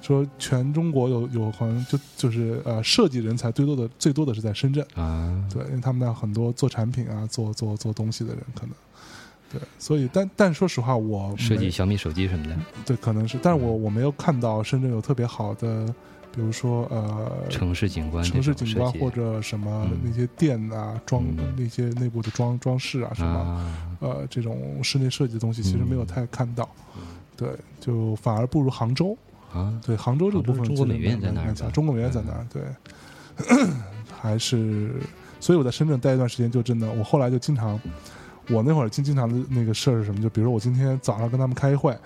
[0.00, 8.70] 说全中国有有好像就就是呃设计人才最多的最多的是在深圳，啊，对，因为他们那很多做产品啊、做做做东西的人可能。
[9.50, 15.86] 对，所以但但说实话，我设计小米手机什么的，对可能是，但是我我没有看到深圳有特别好的，
[16.34, 26.68] 比如说呃城市景观城市景观或者什么嗯那些店啊装嗯那些内部的装装饰啊什么啊，呃这种室内设计的东西，其实没有嗯太看到。
[27.36, 27.48] 对，
[27.80, 29.16] 就反而不如杭州。
[29.54, 32.62] 啊，对，杭州这个部分中国美院在哪中国美院在哪儿，对，
[34.20, 34.92] 还是，
[35.40, 37.80] 所以我在深圳待一段时间，就真的，我后来就经常，
[38.50, 40.20] 我那会儿经经常的那个事儿是什么？
[40.22, 41.96] 就比如说我今天早上跟他们开会，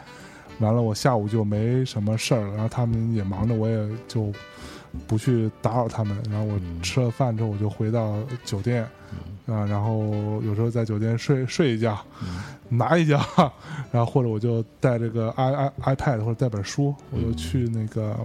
[0.59, 4.33] 完了我下午就没什么事儿了，然后他们也忙着，我也就
[5.07, 8.83] 不去打扰他们，然后我嗯吃了饭之后我就回到酒店，
[9.47, 10.11] 啊，然后
[10.43, 11.99] 有时候在酒店睡睡一觉，
[12.69, 13.19] 拿一觉，
[13.93, 18.17] 然后或者我就带这个 i i iPad 或者带本书，我就去那个。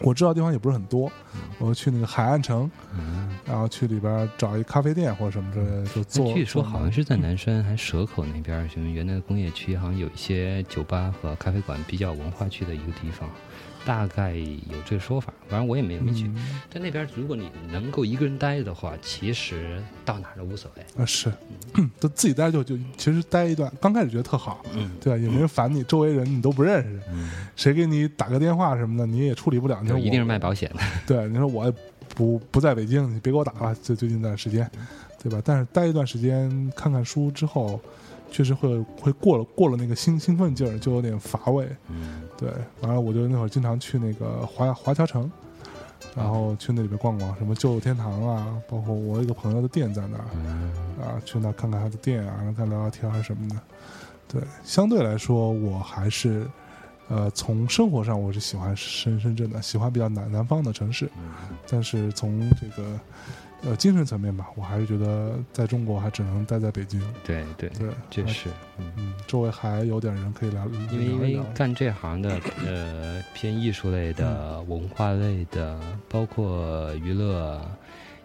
[0.00, 1.10] 我知道地方也不是很多，
[1.58, 6.32] 我就去那个海岸城，嗯，然后去里边找一咖啡店或者什么之类的，就做。
[6.32, 13.28] 据说好像是在南山还蛇口那边，什么原来的工业区，好像有一些酒吧和咖啡馆比较文化区的一个地方，
[13.84, 15.32] 大概有这个说法。
[15.48, 16.26] 反正我也没没去。
[16.26, 21.02] 嗯在那边，如果你能够一个人待的话，其实到哪儿都无所谓。
[21.02, 21.32] 啊是，
[22.00, 25.18] 都自己待就就其实待一段，刚开始觉得特好，嗯对吧？
[25.18, 29.78] 也没人烦你，周围人你都不认识，嗯，谁给你打个电话什么的，你也处理不了。
[29.82, 30.80] 你说我就一定是卖保险的。
[31.06, 31.72] 对，你说我
[32.14, 34.68] 不不在北京，你别给我打了，最最近这段时间，
[35.22, 35.40] 对吧？
[35.44, 37.80] 但是待一段时间，看看书之后，
[38.34, 41.68] 确实会会过了过了那个兴兴奋劲儿，就有点乏味。
[41.88, 45.30] 嗯对，完了我就那会儿经常去那个华华侨城，
[46.16, 53.56] 然后去那里边逛逛，什么旧天堂啊，包括我有一个朋友的店在那儿嗯啊，去那看看他的店啊，然后跟他聊聊天啊什么的。
[54.26, 56.44] 对，相对来说，我还是。
[57.10, 61.04] 呃，从生活上我是喜欢深深圳的，喜欢比较南南方的城市。
[61.18, 62.98] 嗯但是从这个
[63.66, 67.00] 呃精神层面吧，我还是觉得在中国还只能待在北京。
[67.24, 68.48] 对对，对，还这是。
[68.78, 77.60] 嗯嗯，周围还有点人可以聊，因为因为干这行的，呃，偏艺术类的、文化类的，包括娱乐、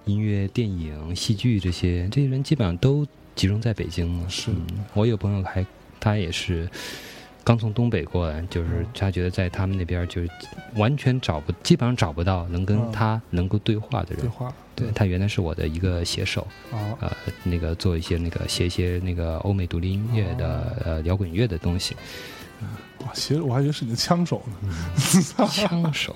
[0.06, 4.30] 音乐、电影、戏剧这些，这些人基本上都集中在北京了。
[4.30, 5.66] 是嗯我有朋友还，
[6.00, 6.68] 他也是
[7.44, 10.30] 刚从东北过来，就是他觉得在他们那边就是
[10.76, 12.92] 完全找不，基本上找不到能跟嗯。
[12.92, 14.20] 他能够对话的人。
[14.20, 17.12] 对话，对他原来是我的一个写手，啊，呃，
[17.44, 21.96] 那个做一些那个写一些那个欧美独立音乐的、呃摇滚乐的东西。
[23.00, 24.70] 哇，其实我还以为是你的枪手呢，
[25.50, 26.16] 枪手。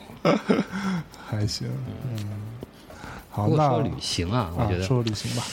[1.25, 1.67] 还行，
[2.12, 2.52] 嗯，
[3.35, 5.43] 好，那不过说旅行啊，我啊觉，得，说说旅行吧，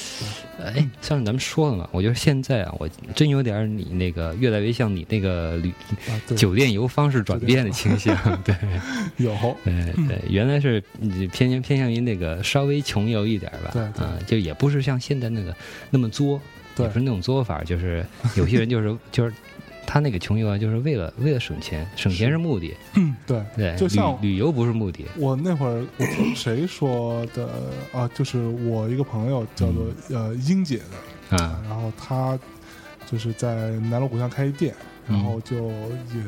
[0.63, 5.73] 哎，上次咱们说了嘛，我觉得现在啊，我真有点你那个越来越像你那个旅
[6.07, 8.15] 啊，酒店游方式转变的倾向，
[8.45, 8.55] 对，
[9.17, 9.73] 有， 对
[10.07, 14.05] 对，原来是你偏向偏向于那个稍微穷游一点吧，对对。
[14.07, 15.57] 啊，就也不是像现在那个
[15.89, 16.39] 那么作，
[16.77, 16.85] 对。
[16.85, 18.05] 也不是那种作法，就是
[18.37, 19.33] 有些人就是 就是。
[19.93, 22.77] 他那个穷游啊，就是为了为了省钱，省钱是目的，
[23.27, 23.43] 对。
[23.57, 27.49] 对，就像旅旅游不是目的，我那会儿我听谁说的
[27.93, 28.09] 啊？
[28.15, 30.81] 就是我一个朋友叫做呃英姐
[31.29, 32.39] 的，啊，然后他
[33.05, 34.73] 就是在南锣鼓巷开一店，
[35.09, 36.23] 然后就也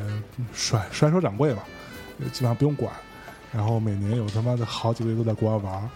[0.53, 1.63] 甩甩手掌柜吧，
[2.33, 2.93] 基本上不用管，
[3.53, 5.89] 然后每年有他妈的好几个月都在国外玩儿，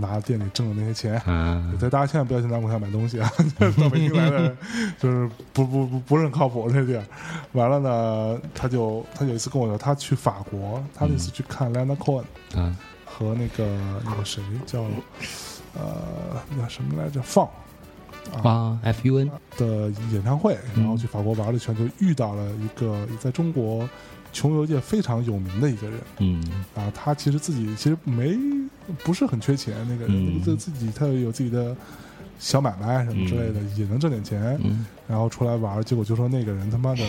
[0.00, 1.20] 拿店里挣的那些钱。
[1.26, 3.30] 嗯， 所以大家千万不要去南锣鼓巷买东西啊！
[3.78, 4.56] 到北京来的人
[4.98, 7.04] 就是不不不不是很靠谱这地儿。
[7.52, 13.66] 完了呢，他就他有一次跟我说，他去法国，他那次去看 Lana Cohen 嗯，和那个
[14.04, 14.82] 那个谁叫
[15.74, 17.48] 呃那什么来着放
[18.42, 23.88] 啊，F U N，的演唱会，嗯然后去法国玩了一圈，就遇到了一个在中国
[24.32, 26.42] 穷游界非常有名的一个人嗯
[26.76, 26.92] 啊。
[26.94, 28.36] 他其实自己其实没
[29.04, 31.76] 不是很缺钱，那个人嗯自自己他有自己的
[32.38, 34.86] 小买卖什么之类的，也能挣点钱，嗯。
[35.08, 37.04] 然后出来玩，结果就说那个人他妈的。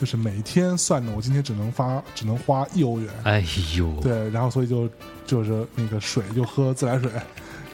[0.00, 3.44] 就是每天算着，我今天只能发，只能花一欧元，哎
[3.76, 4.88] 呦，对，然后所以就
[5.26, 7.10] 就是那个水就喝自来水，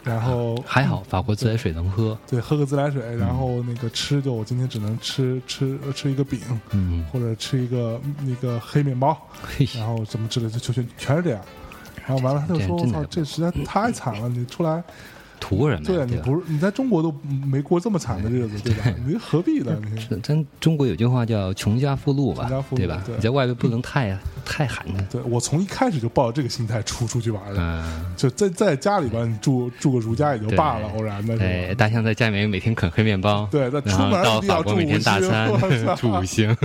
[0.02, 11.44] 然后还好法国自来水能喝，对喝个自来水，然后那个吃就我今天只能吃吃吃一个饼，嗯，或者吃一个那个黑面包，嘿，然后怎么之类的，就全全是这样。
[12.06, 14.28] 然后完了，他就说：“我操这实在太惨了！
[14.28, 14.82] 你出来
[15.40, 15.80] 图什么呀？
[15.84, 16.16] 对啊，你？
[16.18, 17.14] 不是你在中国都
[17.46, 18.84] 没过这么惨的日子，对吧？
[19.06, 19.76] 你何必呢？
[19.98, 23.02] 是咱中国有句话叫“穷家富路”吧对吧？
[23.06, 25.06] 对你在外边不能太 太寒碜。
[25.10, 36.56] 对我从一开始就抱着这个心态出出去玩的，嗯，就在在家里边住住个如家也就罢了，偶然的是哎，大象在家里面每天啃黑面包，对，那出门到法国每天大，餐我操住五星。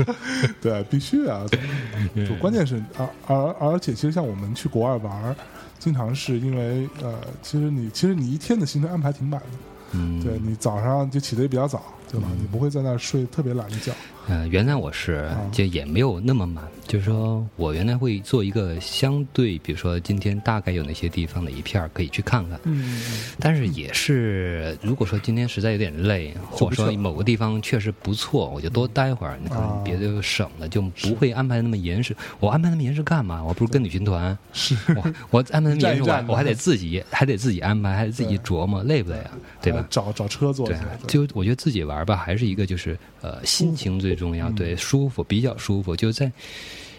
[0.62, 1.45] 对，必须啊！
[2.13, 5.36] 对就关键是，而而而且，其实像我们去国外玩儿，
[5.80, 9.48] 经常是因为呃，其实你其实你一天的行程安排挺满的，
[9.94, 12.28] 嗯，对你早上就起得也比较早，对吧？
[12.39, 13.93] 你不会在那儿睡特别懒的觉，
[14.28, 15.38] 呃，原来我是啊。
[15.52, 23.02] 就也没有那么满，就是说我原来会做一个相对，比如说今天大概有哪些地方的一片儿可以去看看，嗯，
[23.39, 29.74] 但是也是如果说今天实在有点累，或者说某个地方确实不错，我就多待会儿，你可啊。
[29.76, 32.15] 能别的省了，就不会安排那么严实。
[32.39, 33.43] 我安排那么严实干嘛？
[33.43, 34.76] 我不是跟旅行团，是。
[34.95, 39.32] 我我安排那么严实，我 我还得自己还得自己安排，还得自己琢磨，累不累啊？
[39.62, 39.80] 对吧？
[39.80, 39.88] 呃？
[39.89, 45.95] 找找车坐对啊，，就我觉得自己玩吧，还是一个就是呃心情最重要，嗯对，舒服比较舒服。
[45.95, 46.31] 就在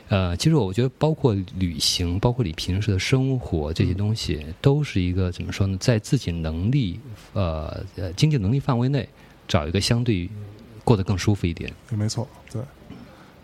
[0.09, 6.99] 呃，其实我觉得包括旅行，包括你平时的生活这些东西，都是一个怎么说呢，在自己能力
[7.33, 9.09] 呃呃经济能力范围内，
[9.47, 10.29] 找一个相对
[10.83, 11.73] 过得更舒服一点。
[11.91, 12.61] 也没错，对。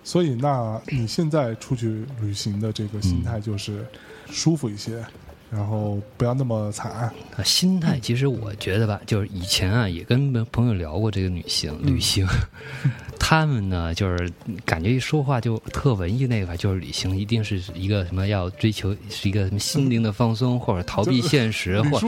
[0.02, 3.84] 所以，那你现在出去旅行的这个心态就是
[4.30, 5.04] 舒服一些，
[5.50, 6.90] 然后不要那么惨。
[6.92, 7.12] 啊，
[7.44, 12.26] 心态其实我觉得吧，就是以前啊也跟朋友聊过这个旅行，旅行，
[13.18, 14.30] 他们呢就是
[14.64, 22.06] 感觉一说话就特文艺那个吧，就是旅行一定是一个什么要追求是一个什么心灵的放松，或者逃避现实，或者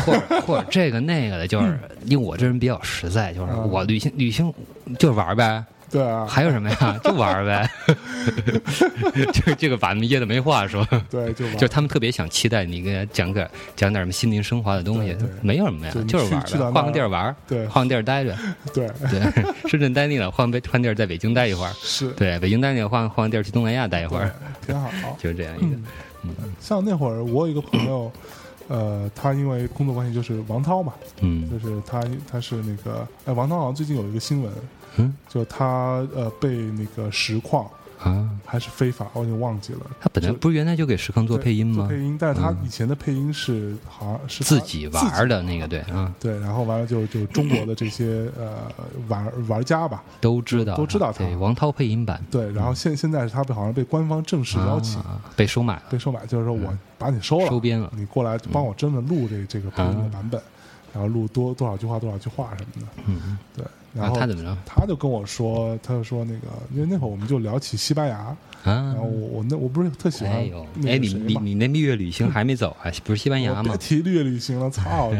[0.00, 4.52] 或者 或者这个那个的，就是 因为我这人比较实在，就是嗯我旅行旅行
[4.98, 5.64] 就是玩儿呗。
[5.90, 6.98] 对啊，还有什么呀？
[7.02, 7.70] 就玩呗，
[9.32, 10.86] 这这个把他们噎的没话说。
[11.10, 17.66] 对，就玩就他们特别想期待你给他讲个讲点什么心灵升华的东西没有什么呀就，就是玩呗，换个地儿玩儿，对。
[17.66, 18.36] 换个地儿待着，
[18.72, 18.88] 对。
[19.10, 24.30] 对， 深圳待腻了，换北换地儿在北京待一会儿，是，对，北京待腻了，换换个地儿去东南亚待一会儿，
[24.66, 24.90] 挺好。
[25.18, 25.76] 就是这样一个，
[26.60, 28.12] 像那会儿，我有一个朋友，
[28.68, 31.48] 呃，他因为工作关系就是王涛嘛，嗯。
[31.50, 34.52] 就是他他是那个，哎，王涛好像最近有一个新闻，
[34.98, 35.14] 嗯。
[35.28, 37.68] 就他呃被那个实况
[38.00, 39.80] 啊，还是非法，我已经忘记了。
[40.00, 41.86] 他本来不是原来就给实况做配音吗？
[41.88, 41.98] 配？
[41.98, 42.58] 音，但是他嗯。
[42.64, 48.72] 以前的配音是好像是自己玩儿的那个，对啊，对，然后完了就就中国的这些呃
[49.08, 51.24] 玩玩家吧，都知道，都知道他。
[51.24, 52.24] 对，王涛配音版。
[52.30, 60.10] 对，然后现现在是他被好像被官方正式邀请、啊被收买了，被收买，就是说我把你收了，收编了，你过来帮我真的录这这个配音的啊。
[60.12, 60.40] 版本，
[60.98, 69.04] 然后录多多少句话多少句话什么的，嗯，对，然然后他怎么着他就跟我说，他就说那个，因为那会儿我们就聊起西班牙，啊然后？
[69.04, 72.90] 我我那我不是特喜欢哎呦，哎，你你你那蜜月旅行还没走啊？
[73.04, 73.76] 不是西班牙吗？
[73.76, 75.12] 提绿旅行了，操，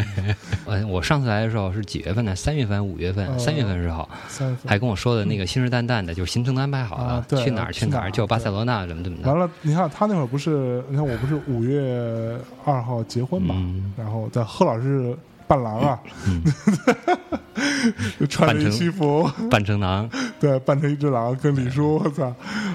[0.67, 2.35] 我， 我上次来的时候是几月份呢？
[2.35, 9.29] 三月份、五月份，哦三月份时候，三月份还跟我说的那个信誓旦旦的，就是行程都安排好了啊，对去哪儿去哪儿，去哪儿就巴塞罗那怎么怎么的。
[9.31, 15.17] 完了，你看他那会儿不是，你看我不是五月二号结婚嘛，嗯然后在贺老师
[15.49, 16.43] 伴郎啊，嗯。
[18.21, 20.09] 就 穿着一西服，扮成狼，
[20.39, 22.33] 对，扮成一只狼跟李叔，我操！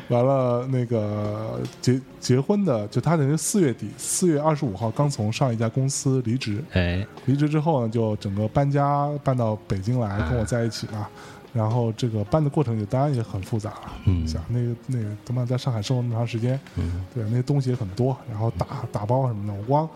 [0.10, 11.08] 完了，那个结结婚的，就他等于四月底，四月二十五号刚从上一家公司离职，哎，离职之后呢，就整个搬家搬到北京来跟我在一起嘛。
[11.54, 13.74] 然后这个搬的过程也当然也很复杂，
[14.06, 14.28] 嗯。
[14.28, 17.06] 想那个那个他妈在上海生活那么长时间，嗯。
[17.14, 19.88] 对，那些东西也很多，然后打打包什么的，我光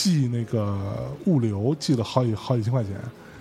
[0.00, 0.78] 寄那个
[1.26, 2.92] 物流寄了好几好几千块钱，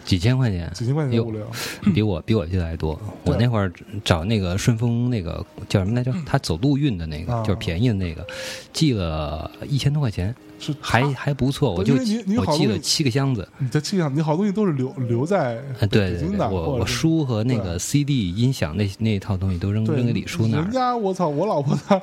[0.04, 1.46] 几千块钱，几千块钱的物流，
[1.94, 3.00] 比我比我寄的还多。
[3.26, 3.72] 我那会儿
[4.04, 6.12] 找那个顺丰那个叫什么来着？
[6.26, 7.44] 他走陆运的那个，啊。
[7.44, 8.26] 就是便宜的那个，
[8.74, 11.74] 寄了一千多块钱，是还还不错。
[11.74, 13.48] 我就我寄了好东西七个箱子。
[13.58, 20.72] 你在气上，你好东西都是留留在啊，对对对，北京的，我我或者是书和那个对 CD 音响那那一套东西都扔对扔给李叔那人儿。
[20.72, 22.02] 家我操，我老婆她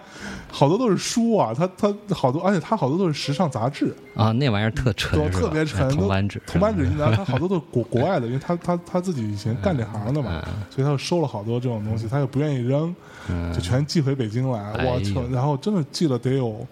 [0.51, 12.95] 好多都是书啊，她她好多，而且她好多都是时尚杂志，啊，那玩意儿特沉特别沉，都铜版纸，铜版纸，然后她好多都是国 国外的，因为她她她自己以前干这行的嘛，嗯所以她就收了好多这种东西，她又不愿意扔，
[13.29, 15.23] 嗯，就全寄回北京来，我操！
[15.33, 16.67] 然后真的寄了得有。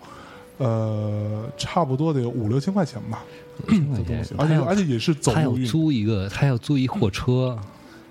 [0.62, 3.24] 呃，差不多得有五六千块钱吧，
[3.66, 7.58] 这这东西，而且而且也是走他要租一个，他要租一货车，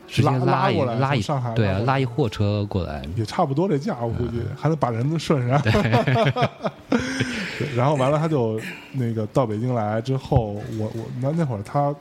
[0.08, 4.48] 直接拉拉一过来拉一上海对啊，拉一货车过来，也差不多这价，我估计嗯。
[4.58, 5.62] 还得把人都顺上。
[5.62, 5.72] 对
[7.76, 8.60] 然后完了，他就
[8.92, 11.96] 那个到北京来之后，我我那那会儿他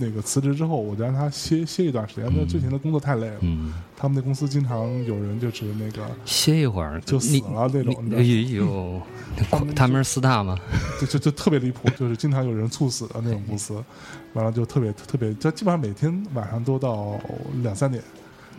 [0.00, 3.36] 那个辞职之后，我就让他歇歇一段时间，因为之前的工作太累了。
[3.40, 9.00] 嗯，他们那公司经常有人就是那个歇一会儿就死了那种哎呦，
[9.76, 10.58] 他们是四大吗？
[11.00, 13.84] 就就就特别离谱，就是经常有人猝死的那种公司，
[14.32, 17.18] 完了就特别特别，就基本上每天晚上都到
[17.62, 18.02] 两三点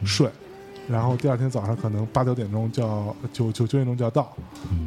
[0.06, 0.30] 睡，
[0.92, 4.32] 然后第二天早上可能八九点钟就要九九九点钟就要到，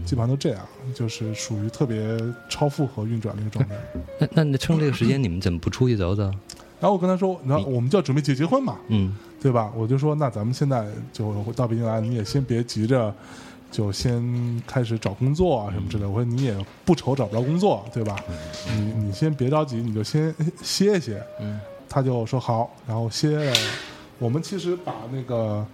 [0.05, 0.61] 基本上都这样，
[0.95, 3.75] 就是属于特别超负荷运转的一个状态。
[4.21, 6.25] 那那你趁这个时间你们怎么不出去走走？
[6.81, 9.73] 然后我跟他说，然后我们就要准备结结婚嘛，嗯对吧？
[9.75, 13.15] 我就说，那咱们现在就到北京来，你也先别急着，
[13.71, 16.05] 就先开始找工作啊什么之类。
[16.05, 18.17] 我说你也不愁找不着工作，对吧？
[18.75, 21.23] 你你先别着急，你就先歇一歇。
[21.41, 23.57] 嗯他就说好，然后歇了。
[24.19, 25.65] 我们其实把那个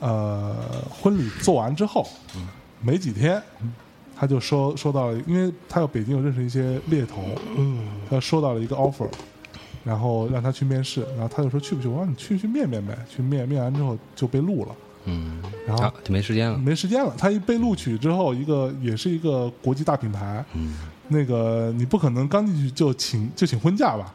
[0.00, 0.56] 呃
[0.90, 2.06] 婚礼做完之后，
[2.82, 3.42] 没几天，
[4.14, 7.22] 他就收收到了，因为他有北京有认识一些猎头，
[8.08, 9.08] 他收到了一个 offer，
[9.84, 11.88] 然后让他去面试，然后他就说去不去？
[11.88, 16.58] 我说你去去面面呗，去面面完之后就被录了，嗯，然后好就没时间了。
[16.58, 17.14] 没时间了。
[17.16, 20.76] 他一被录取之后，一个也是一个国际大品牌，嗯
[21.08, 24.12] 那个你不可能刚进去就请就请婚假吧，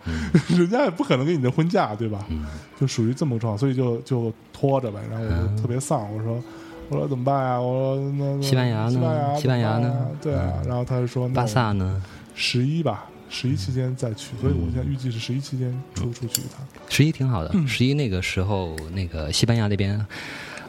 [0.49, 2.25] 人家也不可能给你的婚假，对吧？
[2.29, 2.45] 嗯
[2.79, 4.99] 就属于这么个状况，所以就就拖着呗。
[5.09, 6.43] 然后我就特别丧，我说
[6.89, 7.61] 我说怎么办呀？
[7.61, 10.53] 我说西班牙呢西班牙西班牙呢对啊。
[10.67, 12.01] 然后他就说巴萨呢？
[12.33, 16.65] 十一吧，十一期间再去，所以我现在预计是十一期间出出去一趟。
[16.89, 20.03] 十一挺好嗯的，十一那个时候那个西班牙那边，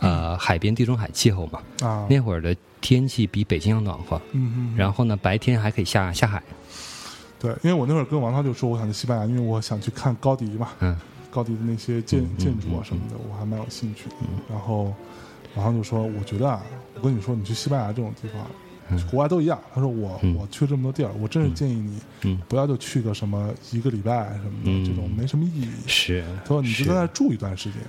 [0.02, 6.42] 呃，海边地中海气候嘛，啊，那会儿的天气比北京要暖和，嗯嗯，然后呢，白天还可以下下海。
[7.38, 10.96] 对，因为我那会儿跟王涛就说我想去西班牙，因为我想去看高迪嘛，嗯
[11.30, 14.16] 高迪的那些建建筑啊什么的，我还蛮有兴趣的。
[14.50, 14.92] 然后
[15.54, 16.62] 王涛就说，我觉得啊，
[16.96, 19.58] 我跟你说，你去西班牙这种地方，国外都一样。
[19.74, 25.68] 他说我嗯我去这么多地儿，我真是建议你嗯，不要就去个什么一个礼拜什么嗯的，这种没什么意义。
[25.86, 26.24] 是。
[26.44, 27.80] 他说你就在那住一段时间，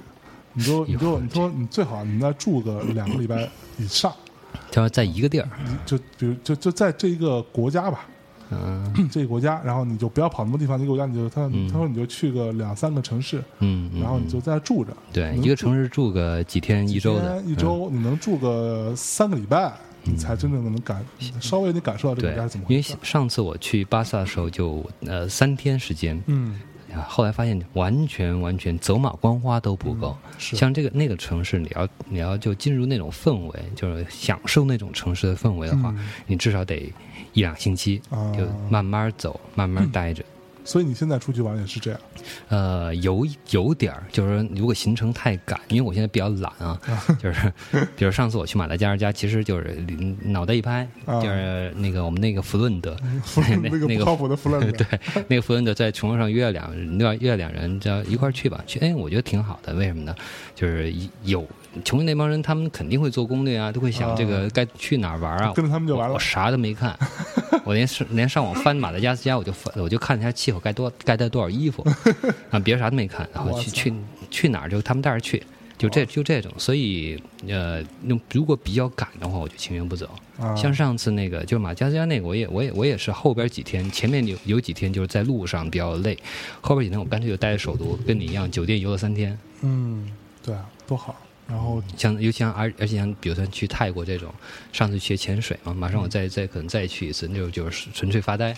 [0.53, 4.13] 你就你就你说你最好你在那住个两个礼拜以上，
[4.71, 5.49] 就要在一个地儿，
[5.85, 8.05] 就比如就就在这一个国家吧，
[8.51, 8.93] 嗯。
[9.11, 11.67] 这个国家，然后你就不要跑那么多地方，这个国家你就他嗯。
[11.71, 19.73] 他说你就去个两三个城市，嗯，嗯然后你就在那住着，对一个城市住个几天一周的，一周你能住个三个礼拜，
[20.03, 21.03] 你才真正能感
[21.41, 22.83] 稍微你感受到这个国家怎么，因为。
[23.01, 30.17] 上次我去巴萨的时候就呃三天时间，嗯，啊后来发现完全完全走马观花都不够。
[30.37, 36.91] 是像这个那个城市，你要你要就进入那种氛围，就是享受那种城市的氛围的话，嗯你至少得
[37.33, 40.23] 一两星期，啊就慢慢走，慢慢待着。
[40.63, 41.99] 所以你现在出去玩也是这样
[42.49, 46.79] 呃，有有点儿，就是说如果行程太赶，因为我现在比较懒啊，
[47.21, 47.51] 就是
[47.95, 49.83] 比如上次我去马达加斯加，其实就是
[50.21, 52.95] 脑袋一拍，啊就是那个我们那个弗伦德，
[53.61, 58.63] 那个那个靠谱的弗伦德，对，那个弗伦德在穷上约了两约约了两人，叫一块儿去吧。
[58.65, 59.73] 去，哎，我觉得挺好的。
[59.73, 60.15] 为什么呢？
[60.55, 60.93] 就是
[61.23, 61.45] 有
[61.83, 65.51] 穷的那帮人，他们肯定会做攻略啊，都会想这个该去哪儿玩啊。
[65.55, 66.97] 跟着他们就完了我我啥都没看，
[67.65, 71.85] 我连是连上网翻马达加斯加，我就翻，我就看一下气候该多该带多少衣服
[72.51, 73.27] 啊，别啥都没看。
[73.33, 73.93] 然后去去
[74.29, 75.43] 去哪儿就他们带着去。
[75.75, 80.07] 就这就这种，所以呃，那如果比较赶的话，我就情愿不走。
[80.39, 86.17] 啊，像上次那个，就是马加斯加那个，我也我也我也是后边几天，前面有有几天就是在路上比较累，
[86.61, 89.37] 后边几天我干脆就待在首都，跟你一样，酒店游了三天。
[89.61, 90.09] 嗯，
[90.41, 91.17] 对啊，多好。
[91.53, 94.33] 然后像尤其像而而且像比如说去泰国这种，
[94.71, 98.55] 上次去潜水嘛，马上我再再可能再去一次，那就就是纯粹发呆，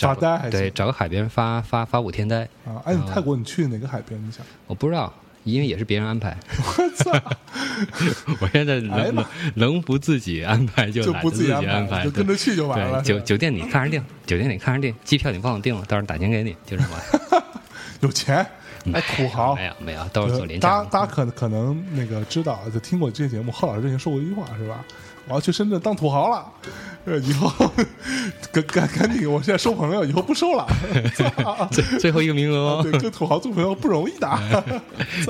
[0.00, 2.42] 发呆还对，找个海边发发发五天呆。
[2.66, 4.20] 啊，哎，你泰国你去哪个海边？
[4.20, 4.44] 你想？
[4.66, 5.14] 我不知道，
[5.44, 6.36] 因为也是别人安排。
[6.58, 7.12] 我操，
[8.40, 9.24] 我现在能哎能
[9.54, 13.00] 能不自己安排就就不自己安安排，就跟着去就完了。
[13.00, 16.88] 对，酒酒店你看着定，酒店你看着定，机票你帮我订了，到时候打钱给你，就这么。
[18.00, 18.44] 有钱，
[18.92, 19.66] 哎，土豪没。
[19.66, 20.84] 有没有，都是做廉大家。
[20.90, 24.84] 大家可可能那个知道，就听过这些节目，贺老师之前说过一句话是吧？
[25.26, 26.46] 我要去深圳当土豪了，
[27.06, 27.50] 呃，以后
[28.52, 30.66] 赶赶赶紧，我现在收朋友，以后不收了。
[31.72, 34.28] 最最后一个名额对，哦，跟土豪做朋友不容易的，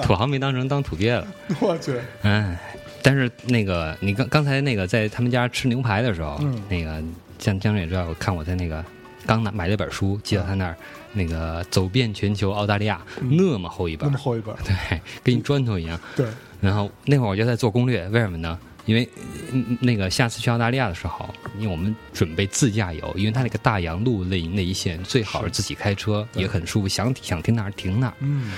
[0.02, 1.24] 土豪没当成当土鳖了。
[1.60, 2.58] 我去，哎，
[3.02, 7.00] 但是那个你刚刚才那个在他们家吃牛排的时候，嗯那个
[7.38, 8.84] 江江也知道，我看我在那个
[9.26, 10.76] 刚拿买了一本书寄到他那儿，
[11.12, 15.98] 那个走遍全球澳大利亚、那么厚一本那么，厚一本，对，跟一砖头一样。
[16.16, 16.26] 对，
[16.60, 18.58] 然后那会儿我就在做攻略，为什么呢？
[18.86, 19.08] 因为
[19.50, 28.14] 嗯那个下次去澳大利亚的时候，因为我们准备自驾游，因为它那个大洋路那那一线最好是自己开车，也很舒服，想想停哪儿停哪儿。
[28.20, 28.52] 嗯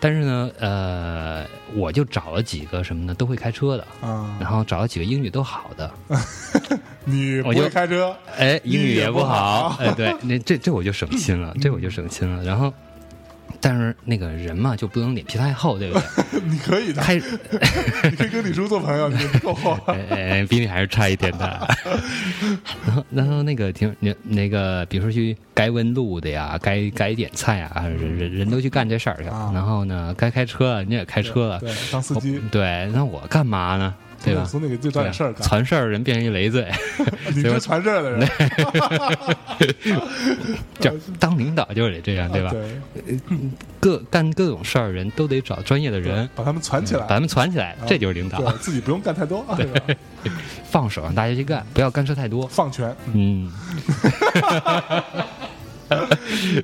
[0.00, 1.44] 但是呢，呃，
[1.74, 5.90] 我就找了几个什么呢，都会开车的，啊，然后找了几个英语都好的，
[7.04, 12.42] 你不会开车，哎，英语也不好，哎，对，那这这我就省心了，这我就省心了。
[12.44, 12.72] 然后
[13.60, 16.40] 但是那个人嘛，就不能脸皮太厚，对不对？
[16.46, 17.14] 你可以的，开，
[18.10, 19.52] 你可以跟李叔做朋友，你够
[20.48, 21.68] 比 你还是差一点的。
[22.86, 29.32] 然后，然后那个挺那那个，比如说去该问路的呀，该该点菜啊，人人人都去干这事儿去了。
[29.32, 33.94] 啊然后呢，该开车你也开车了，对，当司机，对，那我干嘛呢？
[34.24, 34.44] 对吧？
[34.44, 35.42] 总得给自己找点事儿干。
[35.46, 36.66] 传事儿人变成一累赘，
[37.34, 38.28] 你是传事儿的人，
[40.80, 42.50] 就当领导就是得这样，对吧？
[42.50, 43.18] 对，
[43.80, 47.06] 各干各种事儿，人都得找专业的人，把他们攒起来把。
[47.08, 48.40] 他们攒起来，这就是领导。
[48.58, 49.80] 自己不用干太多，对吧？
[50.68, 52.46] 放手让大家去干，不要干涉太多。
[52.48, 53.50] 放权，嗯，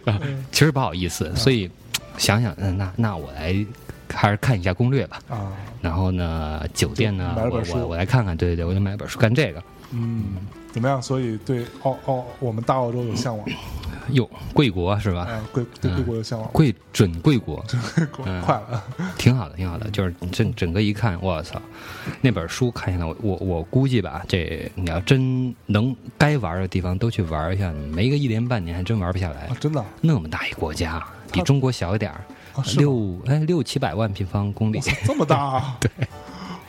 [0.04, 0.20] 啊
[0.52, 1.70] 其实不好意思，所以
[2.18, 3.64] 想想，嗯，那那我来
[4.12, 5.18] 还是看一下攻略吧。
[5.28, 5.52] 啊，
[5.84, 9.62] 然后呢，酒店呢，我我我来看看，对对对，我就买本书干这个。
[9.90, 10.24] 嗯，
[10.72, 11.00] 怎么样？
[11.00, 13.46] 所以对澳澳我们大澳洲有向往，
[14.12, 15.26] 哟，贵国是吧？
[15.28, 17.62] 哎，贵对嗯贵国有向往，贵准贵国，
[17.94, 18.82] 贵国嗯快了，
[19.18, 19.90] 挺好的，挺好的。
[19.90, 21.60] 就是整整个一看，我操，
[22.22, 29.56] 那本书看下来，我我我估计吧，这你要真能该玩的地方都去玩一下，没个一年半年还真玩不下来啊。
[29.60, 32.10] 真的啊那么大一国家，比中国小一点
[32.76, 34.80] 六哎六七百万平方公里。
[35.04, 35.76] 这么大啊！
[35.80, 35.90] 对，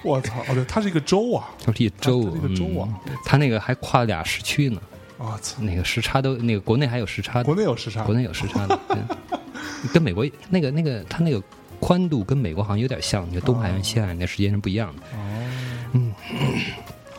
[0.04, 4.82] 我操，哦对，它是一个州啊，它是一州，它它这个州啊嗯它那个还跨了俩时区呢，
[5.18, 8.04] 我操，那个时差都那个国内还有时差国，内有时差。
[8.04, 9.08] 国，内有时差的， 嗯。
[9.94, 11.42] 跟美国那个那个它那个
[11.80, 15.02] 宽度跟美国好像有点像，就东海岸西海岸的时间是不一样的。
[15.16, 15.50] 哦，
[15.94, 16.12] 嗯，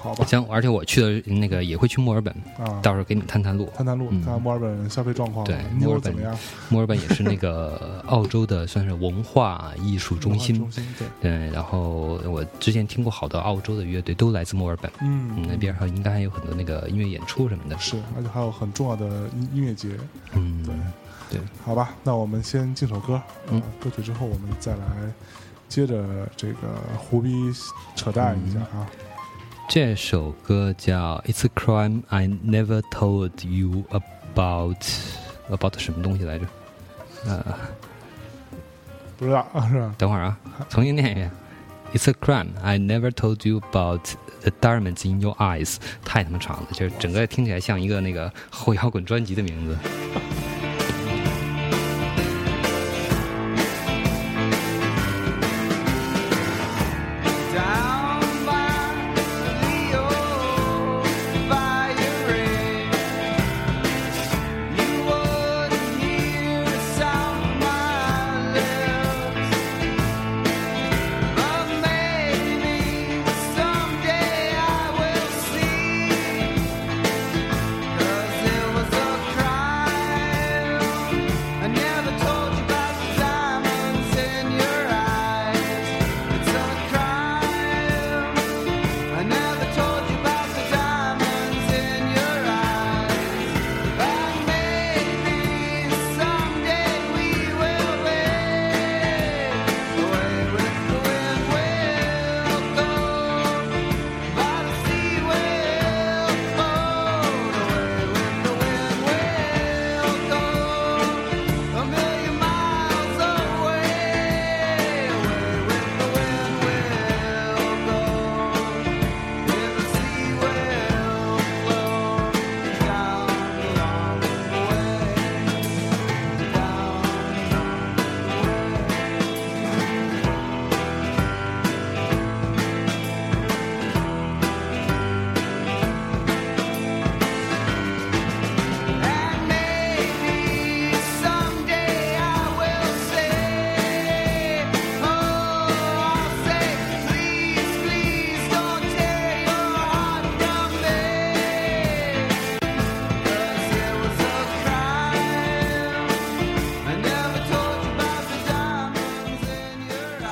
[0.07, 3.69] 好吧，行，而且我去的那个也会去墨尔本，啊，到时候给你探探路。
[3.75, 4.23] 探探路，嗯。
[4.23, 6.39] 看看墨尔本消费状况，对妞墨尔本怎么样？
[6.69, 10.57] 墨尔本也是那个澳洲的算是文化艺术中心。
[10.59, 11.51] 中，心对，对。
[11.51, 17.77] 然后我之前听过好多澳洲的乐队都来自墨尔本，嗯，嗯，那边上应该还有很多那个音乐演出什么的。
[17.79, 19.89] 是，而且还有很重要的音音乐节，
[20.33, 20.75] 嗯，对。
[21.29, 23.61] 对，好吧，那我们先进首歌，嗯。
[23.61, 24.87] 呃歌曲之后我们再来
[25.69, 27.31] 接着这个胡逼
[27.97, 28.87] 扯淡一下啊，
[29.69, 34.77] 这首歌叫《It's a Crime I Never Told You About》
[35.51, 36.47] ，about 什么东西来着？
[37.27, 37.45] 呃，
[39.19, 39.95] 不知道啊是吧？
[39.99, 40.39] 等会儿啊，
[40.69, 41.31] 重新念一遍。
[41.93, 44.03] It's a crime I never told you about
[44.43, 45.77] the diamonds in your eyes。
[46.05, 49.77] 太他妈长了，就是整个听起来像一个那个后摇滚专辑的名字。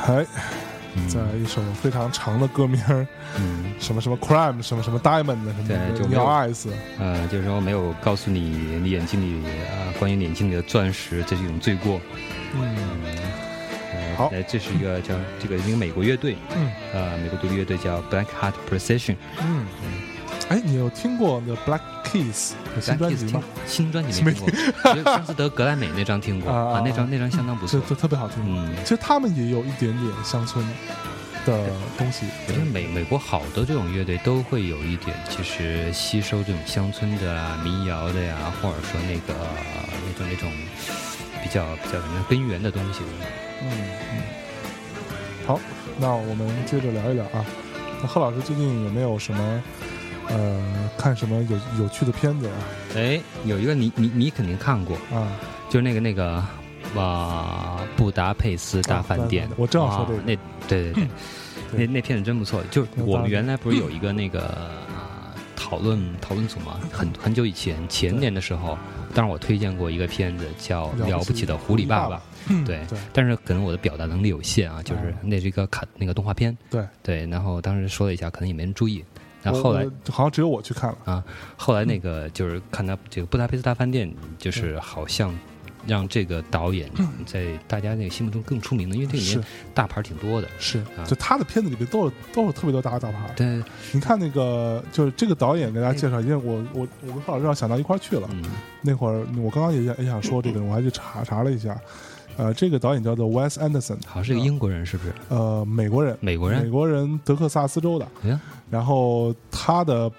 [0.05, 0.24] 哎，
[1.09, 3.07] 在一首非常长的歌名儿，
[3.38, 8.40] 嗯，什么什么 crime，什么什么 diamond，什么对就没有 eyes，呃，就是说没有告诉你
[8.82, 11.98] 你眼睛里啊、关于眼睛里的钻石，这是一种罪过。
[12.55, 12.76] 嗯。
[13.94, 14.28] 呃，好。
[14.30, 16.70] 呃这是一个叫这个一个美国乐队，嗯。
[16.92, 19.16] 呃，美国独立乐队叫 Black Heart Precision，。
[19.40, 19.64] 嗯，
[20.49, 23.42] 哎，你有听过 The Black Keys 新专辑听吗？
[23.66, 24.51] 新专辑没听过，
[24.92, 27.80] 只有上次得格莱美那张听过啊啊，那张那张相当不错。
[27.80, 28.42] 特别好听。
[28.47, 30.64] 嗯，其实他们也有一点点乡村
[31.47, 40.53] 的东西，我觉得美美国好多这种乐队都会有一点，其实吸收这种乡村的啊、民谣的呀，或者说那个呃那种那种
[41.42, 43.01] 比较比较什么根源的东西。
[43.62, 43.70] 嗯
[44.12, 44.22] 嗯。
[45.47, 45.59] 好，
[45.99, 47.45] 那我们接着聊一聊啊。
[48.01, 49.62] 那贺老师最近有没有什么
[50.28, 52.54] 呃看什么有有趣的片子啊？
[52.96, 55.28] 哎，有一个你你你肯定看过，啊，
[55.68, 56.42] 就是那个那个
[56.94, 59.52] 哇，布达佩斯大饭店啊。
[59.56, 60.36] 我正要说这个那
[60.68, 61.08] 对对 对，
[61.72, 62.62] 那对那片子真不错。
[62.70, 64.40] 就我们原来不是有一个那个
[64.88, 66.78] 呃讨论讨论组嘛？
[66.92, 68.78] 很很久以前前年的时候，
[69.14, 72.16] 当然我推荐过一个片子叫《了不起的狐狸爸爸》。
[72.66, 76.84] 对对但是可能我的表达能力有限啊，就是啊那是一个卡那个动画片，对。
[77.02, 79.02] 对，然后当时说了一下，可能也没人注意。
[79.45, 80.99] 然后后来好像只有我去看了。
[81.05, 81.22] 啊，
[81.57, 85.32] 后来那个就是看他这个布达佩斯大饭店，就是好像
[85.86, 86.90] 让这个导演
[87.26, 90.49] 在大家那个心目中更出名的，因为这里面大牌儿挺多的。
[90.59, 93.30] 是啊，就他的片子里面都有都有特别多大大牌。
[93.36, 98.28] 对，你看那个，就是这个导演给大家介绍，因为我我我跟贺老师要想到一块儿去了。
[98.32, 98.42] 嗯
[98.86, 101.74] 那会儿我刚刚也想也想说这个，我还去查查了一下，
[102.37, 105.12] 呃，这个导演叫做 Wes Anderson，好像是个英国人，是不是？
[105.28, 106.62] 呃，美国人，美美国人？
[106.64, 108.07] 美国人德克萨斯州的。
[108.70, 110.11] 然后他的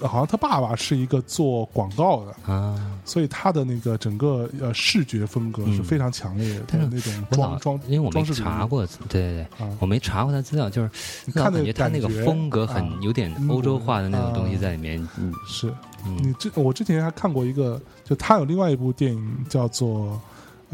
[0.00, 10.90] 好像他爸爸是一个做广告的，啊，所以他的那个整个呃视觉风格是嗯非常强烈的但是那种装装，因为我没装饰查过，对对对，啊，我没查过他资料，就是
[11.26, 15.00] 你看那感觉他那个风格很啊有点欧洲化的那种东西在里面。
[15.18, 15.72] 嗯是
[16.04, 20.20] 嗯你之我之前还看过一个，就他有另外一部电影叫做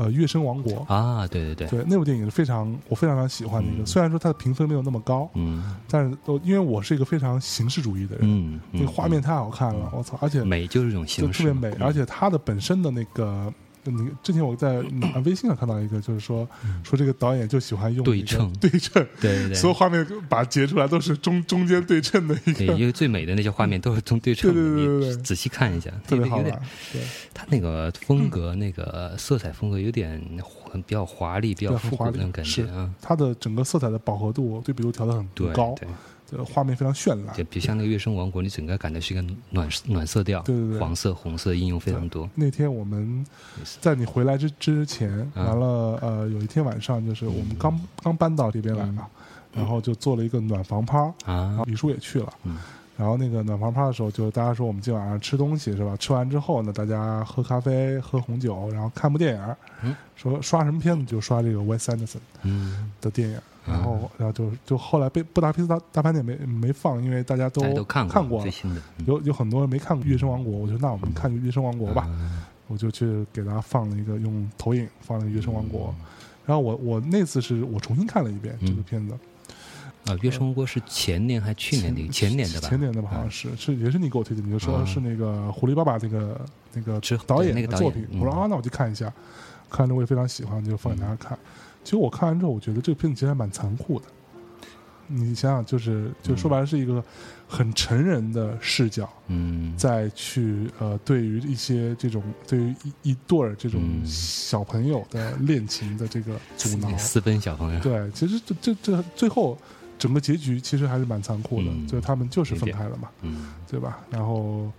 [0.03, 0.73] 呃《月升王国》。
[0.93, 10.19] 啊，对对对，对，那部电影是非常我非常非常喜欢的一个，嗯虽然说它的评分没有那么高，嗯但是都因为我是一个非常形式主义的人，嗯，那个画面太好看了，我操！
[10.21, 13.53] 而且嗯美就是一种形式嘛，特别美，嗯而且它的本身的那个，
[13.85, 16.49] 你之前我在嗯微信上看到一个，就是说
[16.85, 18.53] 说这个导演就喜欢用对称。
[18.61, 26.45] 对称，对对对，所有画面把它截出来都是中中间对称的一对，个，因为最美的那些画面都是从对称的，对对对对对你仔细看一下，特别好玩。
[26.93, 27.03] 对，
[27.35, 30.21] 他那个风格、那个色彩风格有点
[30.71, 32.89] 很比较华丽、比较复古那种感觉是啊。
[33.01, 35.75] 它的整个色彩的饱和度对比度调的很对很高，
[36.45, 37.45] 画面非常绚烂就。
[37.45, 42.29] 比如像那个《月升王国》，你整个感觉是一个暖暖色调，对对对黄色、红色应用非常多。
[42.35, 43.25] 那天我们
[43.81, 45.67] 在你回来之之前，嗯完了
[46.01, 49.07] 呃，有一天晚上就是我们刚刚搬到这边来嘛，
[49.53, 52.33] 然后就做了一个暖房趴，然啊后，李叔也去了。
[52.45, 52.57] 嗯
[52.95, 55.97] 然后那个暖房趴的时候，就大家说我们今晚上吃东西是吧？
[55.97, 59.57] 吃完之后呢，大家喝咖啡、喝红酒，然后看部电影。
[59.83, 63.39] 嗯说刷什么片子就刷这个 Wes Anderson 嗯，的电影。
[63.67, 68.53] 然后，然后就就后来被布达佩斯大大饭店没没放，因为大家都看看过了。
[69.07, 76.07] 有有很多人没看过《月升王国》，我就那我们看《月升王国》吧，啊我就去给大家放了一个用投影放了《月升王国》，嗯
[76.45, 79.15] 然后我我那次是我重新看了一遍嗯这个片子，
[80.07, 82.09] 啊，《月升王国》是前年还去年的？
[82.09, 82.69] 前年的吧？
[82.69, 86.41] 前年的吧，好像是是也是你给我推荐，你就说啊是那个狐狸爸爸那个
[86.73, 89.13] 那个导演那个作品，我说嗯啊，那我去看一下，
[89.71, 91.39] 看着我也非常喜欢，就放给大家看。
[91.85, 94.07] 其实我看完之后，我觉得这个片子其实还蛮残酷的。
[95.09, 97.05] 你想想，就是就说白了是一个
[97.47, 104.07] 很成人的视角，嗯，再去呃，对于一些这种对于一一对儿这种嗯。
[104.07, 109.59] 小朋友的恋情的这个阻挠，私奔小朋友，对，其实这这这最后
[109.99, 111.87] 整个结局其实还是蛮残酷的，嗯。
[111.87, 113.53] 就是他们就是分开了嘛，嗯。
[113.69, 113.99] 对吧？
[114.09, 114.71] 然后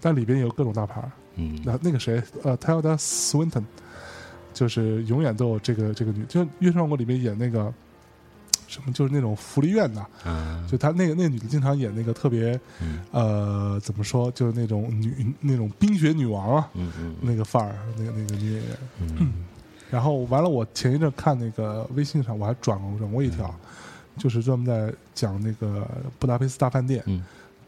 [0.00, 1.60] 但里边有各种大牌儿，嗯。
[1.62, 3.64] 那那个谁呃，Tilda Swinton，
[4.54, 7.70] 就是永远都有这个这个女，就《月升王国》里面演那个
[8.66, 13.00] 什么，就是那种福利院的，啊，就她那个那个女的经常演那个特别嗯。
[13.10, 18.78] 呃怎么说，就是那种女那种冰雪女王啊，嗯嗯那个范儿，那个那个女演员。
[19.00, 19.32] 嗯。
[19.90, 23.54] 然后完了，我前一阵看那个微信上，我还转过转过一条，
[24.16, 25.86] 就是专门在讲那个
[26.18, 27.00] 布达佩斯大饭店。
[27.06, 27.22] 嗯，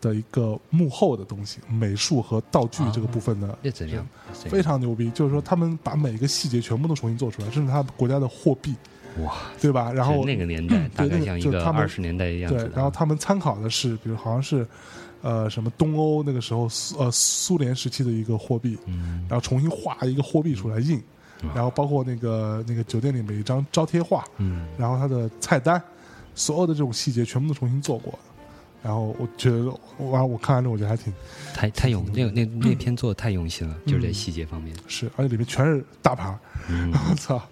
[0.07, 4.07] 的一个幕后的东西，美术和道具这个部分的这怎样？
[4.33, 5.11] 非常牛逼。
[5.11, 8.75] 就是说，他们把每一个细节全部都重新做出来，甚至他们国家的货币，
[9.25, 9.91] 哇，对吧？
[9.93, 14.67] 然后是那个年代大概像一个二十年代的样对然后他们参考的是，比如好像是
[15.23, 21.03] 呃什么东欧那个时候苏呃苏联时期的一个货币，嗯然后重新画一个货币出来印，
[21.43, 25.83] 嗯然后包括那个那个酒店里每一张招贴画，嗯然后它的菜单，
[26.35, 28.19] 所有的这种细节全部都重新做过的。
[28.87, 29.65] 然后我觉得，
[29.99, 31.13] 完我看完之后我觉得还挺
[31.53, 34.73] 太太用那个那那篇做的太用心了，就是在嗯细节方面。
[34.87, 36.33] 是，而且里面全是大牌
[37.11, 37.43] 我操！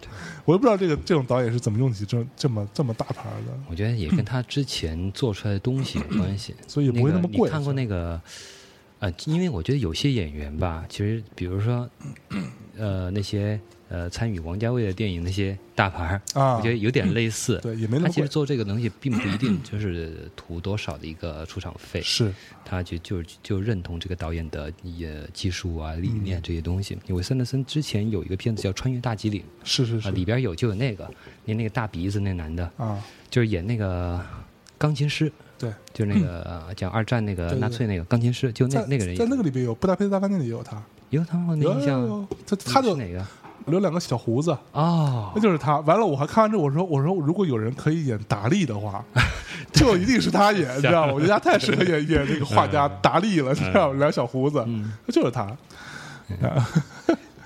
[0.45, 7.51] 我也不知道这个这种导演是怎么用起这这么这么大牌儿的，我觉得也跟他之前做出来的东西有关系， 所以也不会那么贵。
[7.51, 8.21] 看过那个？
[9.01, 11.91] 呃，因为我觉得有些演员吧，其实比如说，
[12.79, 16.57] 呃，那些呃参与王家卫的电影那些大牌儿，啊。
[16.57, 17.59] 我觉得有点类似。
[17.63, 22.33] 对，也没那么贵，他其实做这个东西并不一定 就是图多少的一个出场费，是。
[22.65, 26.43] 他就就就认同这个导演的也技术啊、理念嗯。
[26.43, 26.99] 这些东西。
[27.07, 30.01] 因为森德森之前有一个片子叫《穿越大吉岭》啊，是是。
[30.01, 31.11] 是里边有就有那个
[31.45, 34.21] 那那个大鼻子那男的，啊，就是演那个
[34.79, 41.55] 钢琴师，对，就是那个呃 讲二战那个纳粹那个钢琴师，就那那个人在那个里边有《布达佩斯大饭店》里也有他，有他吗？
[41.59, 43.25] 那印象，他他就是哪个？
[43.67, 45.33] 留两个小胡子，啊。
[45.35, 45.79] 那，就是他。
[45.81, 49.05] 完了，我还看完之后，我说我说如果有人可以演达利的话，
[49.73, 51.13] 就一定是他演， 你知道吗？
[51.13, 53.99] 我觉得他太适合演演那个画家达利了，你知道吗？
[53.99, 55.43] 两小胡子，嗯，就是他。
[55.43, 56.69] 啊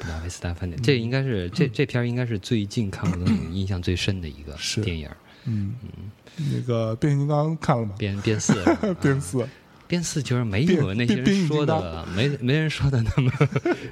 [0.00, 5.08] 布达佩斯大饭店，这应该是这这片儿应该是最近看过的印象最深的一个电影
[5.44, 5.74] 嗯。
[5.82, 7.92] 嗯，那个变形金刚看了吗？
[7.98, 8.54] 变变四，
[9.00, 9.46] 变四
[9.88, 13.32] 变四就是没有那些人说的，没没人说的那么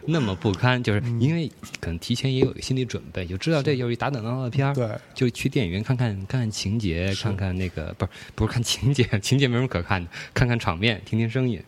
[0.06, 1.20] 那么不堪，就是嗯。
[1.20, 11.60] 因为可能提前也有个心理准备，就知道这又是一打打闹闹的片儿，对，就去电影院看看看看情节，看看那个不是不是看情节，情节没什么可看的，看看场面，听听声音，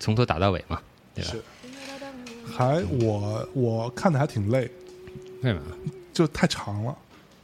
[0.00, 0.80] 从头打到尾嘛，
[1.14, 1.30] 对吧？
[2.50, 4.70] 还我我看的还挺累，
[5.42, 5.62] 为什么？
[6.12, 6.96] 就太长了，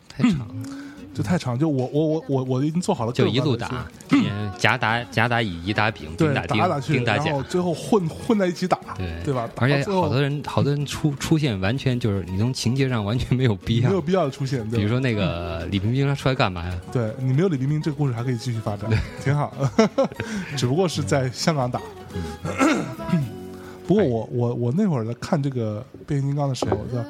[0.09, 0.55] 太长了，
[1.14, 1.58] 就太长。
[1.58, 9.48] 就我我我我我已经做好了就一路打，嗯夹 打夹打乙，乙打丙，对丙打丁打打，去，丁打甲然后，最后混混在一起打，对对吧？
[9.56, 16.80] 而且好多人好多人出出现完全就是你从情节上完全没有必要没有，必要的出现，对比如说那个李冰冰他出来干嘛呀？
[16.92, 18.90] 对你没有李冰冰，这个故事还可以继续发展，
[19.22, 19.52] 挺好。
[20.56, 21.80] 只不过是在香港打。
[23.86, 27.04] 不过我我我那会儿在看这个变形金刚的时候，在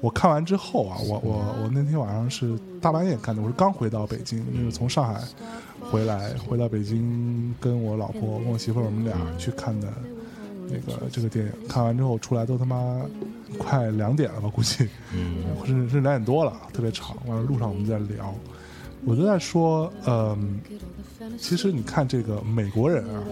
[0.00, 5.20] 我看完之后啊，我我我那天晚上是大半夜看的，我是刚回到北京，因为从上海
[5.80, 9.88] 回来，回到北京跟我老婆跟我媳妇儿我们俩去看的
[10.68, 11.52] 那个这个电影。
[11.68, 13.00] 看完之后出来都他妈
[13.58, 14.86] 快两点了吧，估计。
[15.14, 17.16] 嗯 甚至是两点多了，特别长。
[17.26, 18.34] 完了，路上我们在聊，
[19.04, 20.60] 我就在说，嗯、
[21.38, 23.22] 其实你看这个美国人啊，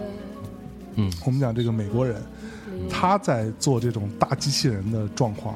[0.95, 2.21] 嗯我们讲这个美国人，
[2.89, 5.55] 他在做这种大机器人的状况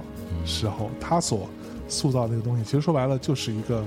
[0.49, 1.47] 时候，他所
[1.87, 3.83] 塑造的那个东西，其实说白了就是一个。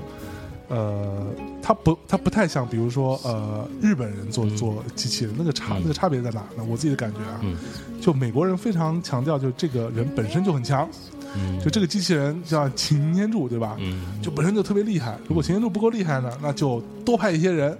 [0.69, 1.27] 呃，
[1.61, 6.63] 他不，他不太像，比如说，呃，日本人做做机器人，那个差，那个差别在哪呢？
[6.67, 7.55] 我自己的感觉啊，嗯
[8.01, 10.89] 就美国人非常强调，就这个人本身就很强，
[11.35, 13.75] 嗯就这个机器人叫擎天柱，对吧？
[13.79, 15.19] 嗯就本身就特别厉害。
[15.27, 17.77] 如果擎天柱不够厉害呢，那就多派一些人，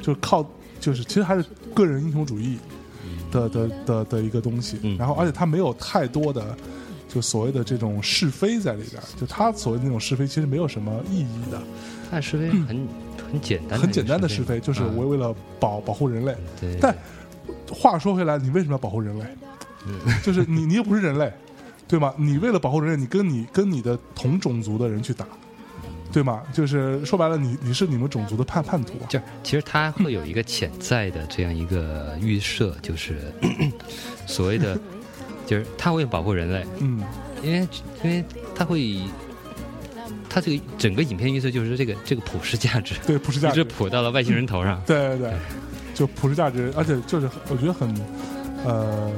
[0.00, 0.44] 就是靠，
[0.80, 2.58] 就是其实还是个人英雄主义
[3.30, 4.78] 的的的的一个东西。
[4.82, 6.56] 嗯然后，而且他没有太多的。
[7.12, 11.60] 就所谓的这种是非在里边，就他所谓的那种是非，其实没有什么意义的，
[12.10, 12.88] 但是非很
[13.30, 16.34] 很简单很简单的是非，就是我为为了保保护人类。
[16.60, 16.96] 对，但
[17.70, 19.24] 话说回来，你为什么要保护人类？
[20.22, 21.30] 就是你你又不是人类，
[21.88, 22.14] 对吗？
[22.16, 25.26] 你为了保护人类，你跟你跟你的同种族的人去打，
[26.12, 26.40] 对吗？
[26.52, 29.06] 就是说白了，你你是你们种族的叛叛徒啊。
[29.08, 33.32] 就其实他会有一个潜在的这样一个预设，就是
[34.24, 34.78] 所谓的，
[35.46, 37.02] 就是它为了保护人类，嗯，
[37.42, 37.68] 因为
[38.02, 38.24] 因为
[38.54, 38.98] 它会，
[40.28, 45.32] 它这个整个影片预测就是这个这个普世价值对，普世价一直值，普到了外星人头上，对对对，
[45.94, 47.94] 就普世价值，而且就是我觉得很，
[48.64, 49.10] 呃，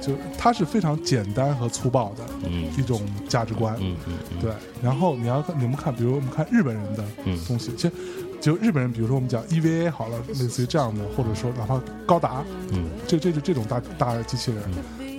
[0.00, 2.64] 就它是非常简单和粗暴的嗯。
[2.78, 3.76] 一种价值观。
[3.80, 4.52] 嗯嗯嗯，对，
[4.82, 7.92] 然后你要你们看，比如我们看日本人的嗯东西，其实
[8.40, 12.88] 就日本人，比如说我们讲 EVA 好了，类似于这样的，或者说哪怕高达，嗯。
[13.06, 14.62] 这这就这种大大机器人，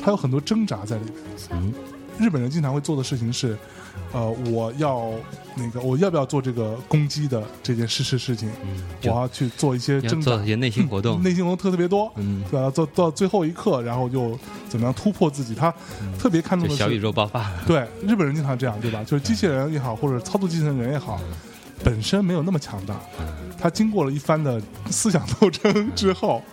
[0.03, 1.13] 它有很多挣扎在里面。
[1.51, 1.73] 嗯
[2.19, 3.57] 日本人经常会做的事情是，
[4.11, 5.09] 呃，我要
[5.55, 12.11] 那个我要不要做这个攻击的这件事事事情，嗯，我要去做一些要挣扎做一，些内心活动，内心活动特特别多。
[12.17, 12.69] 嗯，对吧？
[12.69, 14.37] 到到最后一刻，然后就
[14.69, 15.55] 怎么样突破自己？
[15.55, 15.73] 他
[16.19, 19.03] 特别看重的是小宇是，宙爆发， 对日本人经常这样，对吧？
[19.03, 21.19] 就是机器人也好，或者操作机器人也好，
[21.83, 23.25] 本身没有那么强大，嗯
[23.59, 26.43] 他经过了一番的思想斗争之后，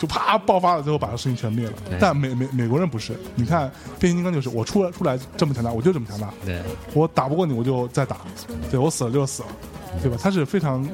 [0.00, 1.72] 就啪爆发了，最后把这事情全灭了。
[2.00, 6.62] 但美美美国人不是，你看变形金刚就是我出来出来这么强大，我就这么强大，对，
[6.94, 8.16] 我打不过你我就再打，
[8.70, 9.48] 对我死了就死了，
[10.00, 10.16] 对吧？
[10.18, 10.88] 他是非常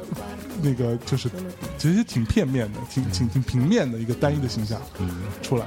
[0.60, 1.30] 那个就是
[1.78, 5.08] 其实挺片面的，挺挺挺平面的一个单一的形象嗯，
[5.40, 5.66] 出来。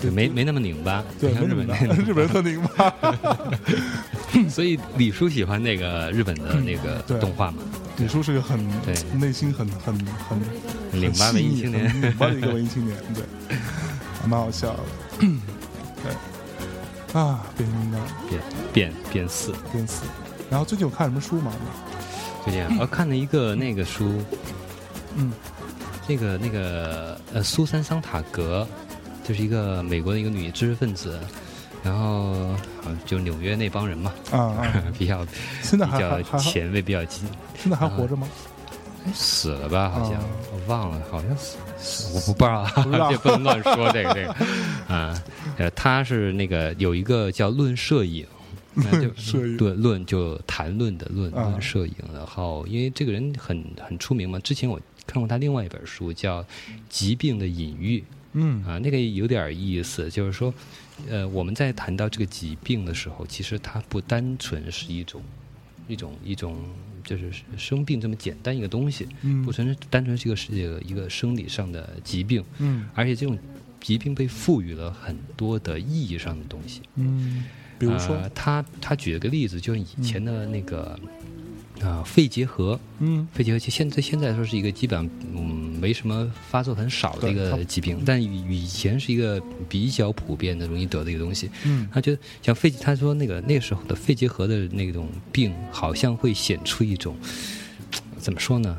[0.00, 2.94] 对，没没那么拧巴，像日本那的，日本人特拧巴。
[4.48, 7.58] 所以李叔喜欢那个日本的那个动画嘛，
[7.96, 8.94] 李叔是个很对。
[9.18, 10.38] 内心很很很
[10.92, 12.00] 很拧巴文艺细腻青年。
[12.00, 13.24] 拧巴的一个文艺青年， 对，
[14.20, 14.80] 还蛮好笑的。
[15.18, 18.00] 对，啊，变形金刚。
[18.28, 18.40] 变
[18.72, 19.52] 变变四。
[19.72, 20.04] 变四。
[20.50, 21.52] 然后最近有看什么书吗？
[22.46, 24.22] 就这样，我看了一个那个书，
[25.16, 25.32] 嗯，
[26.06, 28.66] 那个那个呃，苏珊·桑塔格，
[29.28, 31.20] 就是一个美国的一个女知识分子，
[31.84, 32.56] 然后
[33.04, 34.84] 就纽约那帮人嘛，啊啊！
[34.98, 35.26] 比较
[35.62, 38.26] 现在比较前卫，比较激现在还活着吗？
[39.04, 39.90] 哎死了吧？
[39.90, 44.34] 好像、啊我忘了，好像死，死我不不知道，不知道这不能乱说这个这个
[44.94, 45.22] 啊。
[45.58, 48.26] 呃，他是那个有一个叫论摄影。
[48.80, 56.42] 那就摄影对论就谈论的论啊论摄影，然后因为这个人很很出名嘛，之前我看过他另外一本书叫
[56.88, 57.98] 《疾病的隐喻》，
[58.40, 60.54] 嗯啊，那个有点意思，就是说，
[61.08, 65.20] 呃，我们在谈到这个疾病的时候，其实它不单纯是一种
[65.88, 66.56] 一种一种
[67.02, 73.36] 就是生病这么简单一个东西，嗯不纯是单纯是一个是一个一个生理上的疾病，嗯而且这种
[73.80, 76.82] 疾病被赋予了很多的意义上的东西。
[76.94, 77.44] 嗯，
[77.78, 80.98] 比如说呃，他他举了个例子，就是以前的那个。
[81.82, 91.50] 啊，肺结核，嗯肺结核其实现在现在说是一个基本上嗯没什么发作很少的一个疾病，但以以前是一个比较普遍的容易得的一个东西。
[91.64, 97.16] 嗯他觉得像肺，他说那个那个时候的肺结核的那种病，好像会显出一种
[98.18, 98.76] 怎么说呢？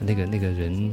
[0.00, 0.92] 那个那个人。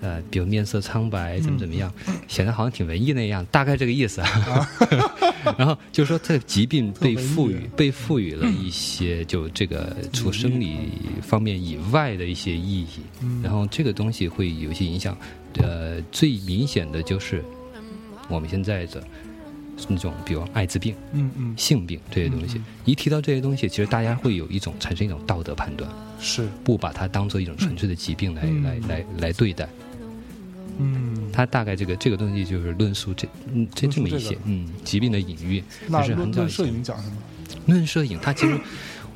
[0.00, 1.92] 呃，比如面色苍白，怎么怎么样，
[2.28, 4.22] 显得好像挺文艺那样，大概这个意思。
[5.56, 10.90] 然后就是说，这疾病被赋予被赋予了一些就这个除生理
[11.22, 15.16] 方面以外的一些意义，嗯然后这个东西会有一些影响。
[15.60, 17.42] 呃，最明显的就是
[18.28, 19.02] 我们现在的
[19.88, 29.68] 那种，比如艾滋病、嗯嗯性病这些东西嗯，一提到这些东西，其实大家会有一种产生一种道德判断，是不把它当做一种纯粹的疾病来嗯来来来对待。
[30.78, 36.66] 嗯，他大概这个这个东西就是论述这嗯这这么一些嗯疾病的隐喻，那就是很早以前。
[36.66, 37.16] 影讲什么？
[37.66, 38.58] 论摄影，他其实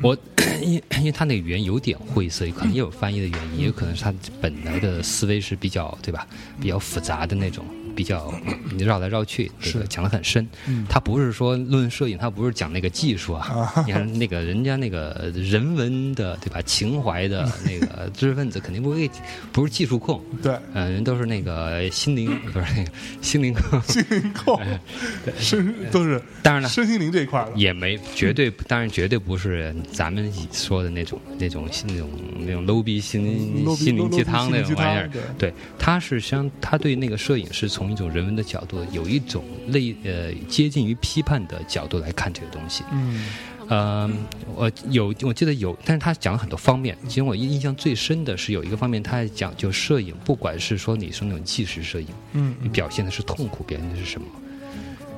[0.01, 0.17] 我
[0.63, 6.27] 因 因为他那个语言有点晦涩，可能也有翻译的原因，也有可能是他本来的思维是比较对吧，
[6.61, 8.33] 比较复杂的那种，比较
[8.75, 10.47] 你绕来绕去，这个是讲的很深。
[10.67, 19.11] 嗯它不是说论摄影，他不是讲那个技术啊，啊，你看那个人家那个人文的对吧，情怀的 那个知识分子肯定不会
[19.53, 22.91] 不是技术控，对，嗯、人都是那个心灵不是那个
[23.23, 24.61] 心灵控，心灵控，
[25.39, 26.69] 身都是当然了。
[26.69, 27.49] 身心灵这一块儿。
[27.55, 35.11] 也没绝对，当然绝对不是咱们说的那种、那种、那种、那种 low 逼心心灵鸡汤那种玩意儿。
[35.39, 42.85] 对，他是实际上他对那个摄影是从一种人文的角度，有一种类呃接近于批判的角度来看这个东西。
[42.93, 43.29] 嗯
[43.69, 44.11] 呃，
[44.55, 46.99] 我有我记得有，但是他讲了很多方面。
[47.09, 54.27] 其实我印象最深的是有一个方面，他讲就摄影，不管是说你是那种纪实摄影，嗯你表现的是痛苦，表现的是什么？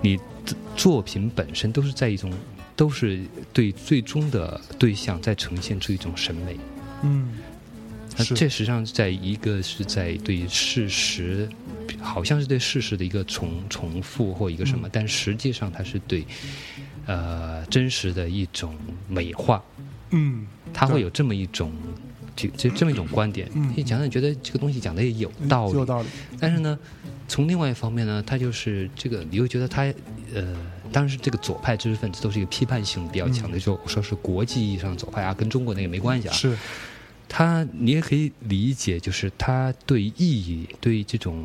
[0.02, 2.30] 你的作品本身都是在一种，
[2.76, 6.56] 都是对最终的对象在呈现出一种审美。
[7.02, 7.38] 嗯，
[8.16, 11.48] 那这实际上是在一个是在对事实，
[12.04, 16.24] 好像是对事实的一个重重复或一个什么，嗯但实际上它是对
[17.06, 18.76] 呃真实的一种
[19.08, 19.62] 美化。
[20.10, 21.72] 嗯，他会有这么一种。
[22.36, 26.08] 这这这么一种观点，嗯你讲讲觉得这个东西讲的也有道理，有道理。
[26.40, 26.76] 但是呢，
[27.28, 29.82] 从另外一方面呢，他就是这个，你又觉得他，
[30.34, 30.56] 呃，
[30.90, 36.32] 当然是这个左派知识分子都是一个批判性比较强的，就说是国际意义上的左派啊，跟中国那个没关系啊。
[36.34, 36.58] 是，
[37.36, 41.44] 他你也可以理解，就是他对意义、对这种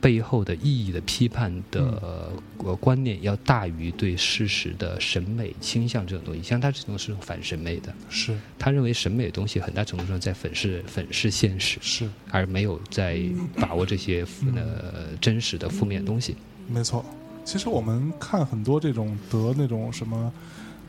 [0.00, 2.32] 背后的意义的批判的
[2.62, 6.42] 呃观念，要大于对事实的审美倾向这种东西。
[6.42, 11.76] 像他这种是反审美的，是他认为审美的东西很大程度上在粉饰粉饰现实。
[11.82, 13.20] 是，而没有在
[13.56, 16.34] 把握这些负呃真实的负面的东西。
[16.66, 17.04] 没错。
[17.44, 20.32] 其实我们看很多这种得那种什么。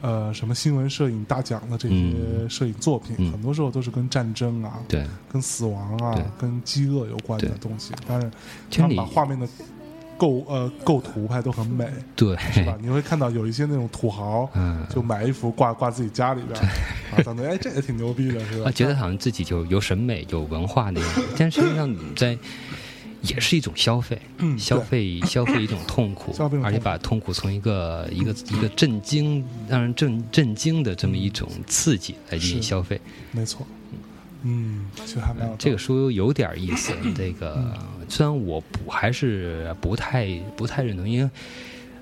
[0.02, 7.94] 呃，什么新闻摄影大奖的这些嗯摄影作品，嗯很多时候都是跟战争啊、对，跟死亡对啊、跟饥饿有关的东西。
[8.08, 8.30] 但是
[8.70, 9.48] 他们把画面的
[10.18, 12.78] 构呃构图拍都很美，对，是吧？
[12.82, 16.64] 你会看到有一些那种土豪，嗯，就买一幅挂挂自己家里边儿，
[17.14, 18.72] 啊，感觉 哎这也挺牛逼的，是吧啊，？
[18.72, 22.38] 觉得好像自己就有审美、有文化那样，但实际上你在。
[23.24, 33.00] 也是一种消费，嗯消费 消费一种痛苦而且把痛苦从一个一个一个震惊，让人震震惊的这么一种刺激来进行消费。
[33.32, 33.66] 没错，
[34.44, 34.86] 嗯，
[35.58, 36.94] 这个书有点意思。
[37.16, 37.74] 这个
[38.08, 41.30] 虽然我不还是不太不太认同，因为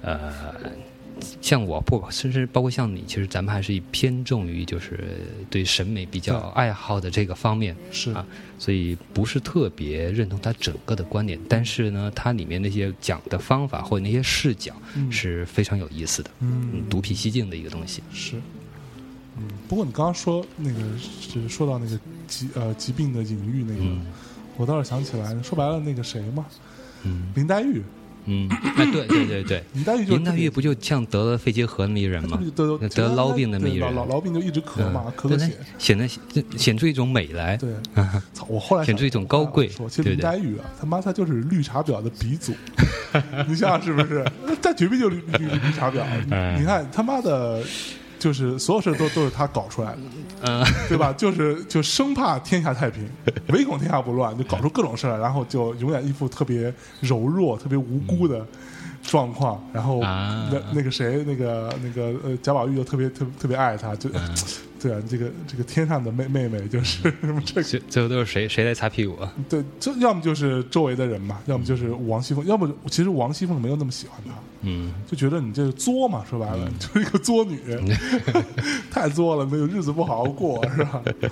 [0.01, 0.53] 呃，
[1.41, 4.99] 像我不甚至包括像你，其实咱们还是偏重于就是
[5.49, 8.11] 对审美比较爱好的这个方面，是。
[8.11, 8.25] 啊
[8.57, 11.37] 所以不是特别认同他整个的观点。
[11.49, 15.11] 但是呢，它里面那些讲的方法或者那些视角嗯。
[15.11, 18.01] 是非常有意思的，嗯，嗯独辟蹊径的一个东西。
[18.13, 18.37] 是，
[19.37, 20.79] 嗯，不过你刚刚说那个
[21.27, 24.05] 就是说到那个疾呃疾病的隐喻那个，嗯。
[24.55, 26.45] 我倒是想起来，说白了那个谁嘛，
[27.03, 27.29] 嗯。
[27.35, 27.83] 林黛玉
[28.25, 32.39] 嗯， 哎，对对对对，林黛玉就林黛玉不就像得了肺结核那么一人吗？
[32.55, 35.53] 得得痨病那么一人老痨痨痨病就一直咳嘛，咳咳血。
[35.77, 36.07] 显得
[36.57, 37.55] 显出一种美来。
[37.57, 37.69] 对，
[38.33, 38.45] 操！
[38.49, 42.53] 我后来想显出一种高贵说林黛玉啊，他妈她就是绿茶婊的鼻祖，
[43.47, 44.25] 你想想是不是？
[44.61, 46.01] 他绝壁就绿绿绿茶婊。
[46.31, 47.63] 哎你看他妈的，
[48.25, 49.99] 就是所有事都都是他搞出来的，
[50.41, 51.13] 嗯，对吧？
[51.13, 53.07] 就是就生怕天下太平，
[53.53, 58.43] 唯恐天下不乱，就搞出各种事来，然后就永远一副特别柔弱、特别无辜的
[59.03, 59.63] 状况。
[59.71, 64.35] 然后啊那那个谁，那个那个呃贾宝玉就特别特别特别爱他，就嗯
[64.85, 67.63] 对啊，这个这个天上的妹妹妹就是什么这个。
[67.63, 69.33] 最最后都是谁谁在擦屁股啊？
[69.49, 74.31] 对，这要么就是周围的人嘛，要么就是王熙凤，要么其实王熙凤没有那么喜欢她，
[74.61, 77.59] 嗯，就觉得你这个作嘛，说白了、 就是一个作女，
[78.91, 81.01] 太作了，那个日子不好好过，是吧？
[81.09, 81.29] 对，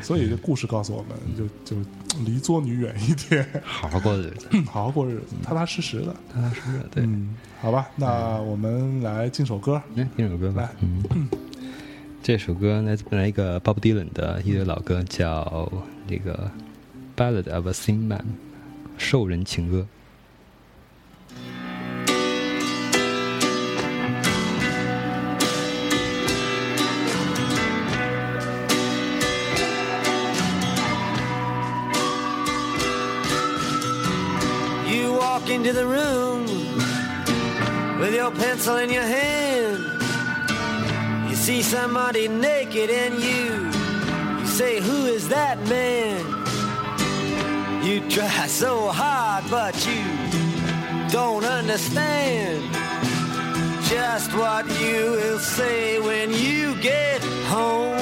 [0.00, 1.82] 所以这故事告诉我们，就就
[2.24, 6.14] 离作女远一点，好好过日子，好好过日子，踏踏实实的。
[6.32, 6.88] 踏踏实实的。
[6.92, 10.70] 对，嗯，好吧，那我们来进首歌，来听首歌吧来。
[12.26, 15.70] 这首歌来自来一个 Bob Dylan 的一首老歌，叫
[16.08, 16.50] 那个
[17.16, 18.18] 《Ballad of a Thin Man》，
[18.98, 19.86] 兽人情歌。
[34.88, 36.48] You walk into the room
[38.00, 39.95] with your pencil in your hand.
[41.46, 43.70] See somebody naked and you,
[44.40, 46.18] you say, Who is that man?
[47.84, 50.02] You try so hard, but you
[51.08, 52.64] don't understand
[53.84, 57.96] just what you will say when you get home.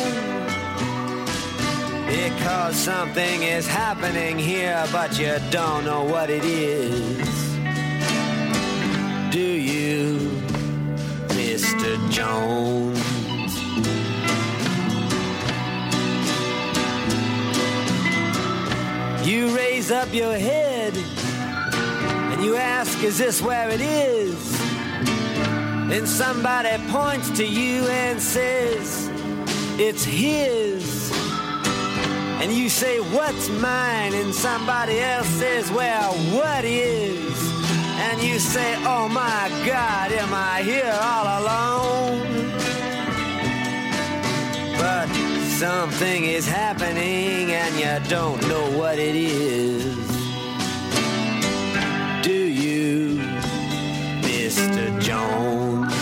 [2.06, 7.28] Because something is happening here, but you don't know what it is.
[9.30, 10.30] Do you,
[11.28, 12.10] Mr.
[12.10, 13.23] Jones?
[19.24, 24.58] You raise up your head and you ask, Is this where it is?
[25.88, 29.10] Then somebody points to you and says,
[29.78, 31.10] It's his.
[32.42, 34.12] And you say, What's mine?
[34.12, 37.54] And somebody else says, Well, what is?
[37.96, 42.43] And you say, Oh my God, am I here all alone?
[44.96, 45.08] But
[45.58, 49.96] something is happening and you don't know what it is.
[52.22, 53.18] Do you,
[54.22, 54.84] Mr.
[55.02, 55.92] Jones?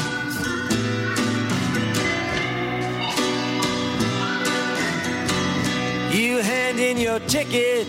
[6.15, 7.89] You hand in your ticket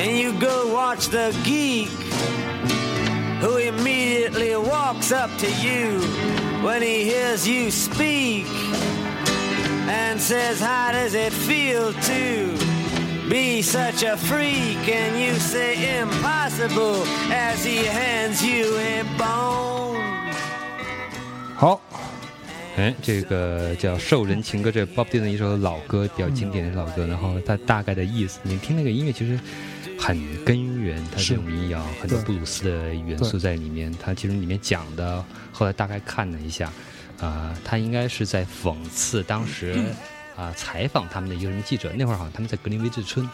[0.00, 1.88] and you go watch the geek
[3.40, 6.00] who immediately walks up to you
[6.62, 8.46] when he hears you speak
[9.88, 14.88] and says, How does it feel to be such a freak?
[14.88, 19.96] And you say, Impossible, as he hands you a bone.
[21.56, 21.80] 好，
[22.76, 27.06] 哎，这个叫《兽人情歌》，这 Bob Dylan 一首老歌，比较经典的老歌。
[27.06, 29.40] 然后它大概的意思，你听那个音乐其实
[29.98, 33.90] 很根源，它是民谣，很多布鲁斯的元素在里面。
[33.98, 36.70] 它其实里面讲的，后来大概看了一下，
[37.20, 39.78] 啊、他应该是在讽刺当时
[40.36, 43.26] 啊、采访他们的一个什么记者，那会儿好像他们在格林威治村，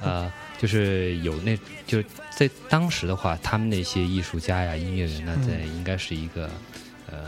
[0.00, 1.54] 呃， 就是有那
[1.86, 5.46] 就是在当时的话，他们那些艺术家呀、音乐人呢，嗯。
[5.46, 6.48] 在应该是一个
[7.10, 7.26] 呃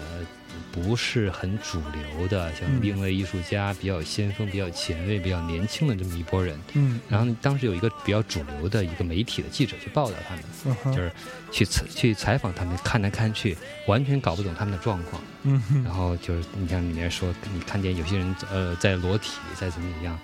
[0.73, 2.81] 不是很主流的，像嗯。
[2.81, 6.59] 另类艺术家比较先锋、比较前卫、比较年轻的这么一拨人。
[6.73, 10.45] 嗯然后呢当时有一个比较主流的一个媒体的记者去报道他们，
[10.85, 11.13] 嗯就是
[11.53, 13.57] 去采去采访他们，看来看去
[13.87, 15.23] 完全搞不懂他们的状况。
[15.43, 15.85] 嗯哼。
[15.85, 20.19] 然后就是你像里面说，你看见有些人呃在裸体，在怎么怎么样，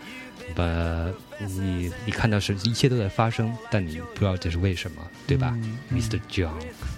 [0.55, 0.65] 把
[1.47, 6.98] 你你看到是一切都在发生，但你不知道这是为什么，对吧、嗯 m r John，呃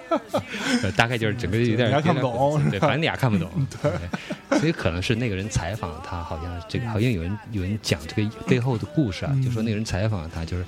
[0.96, 3.50] 大概就是整个有点你还看不懂对，反正你还看不懂，
[3.82, 10.64] 对，所以可能是那个人采访他，好像这个好像有人有人讲这个 背后的故事啊，嗯就说那个人采访他就是。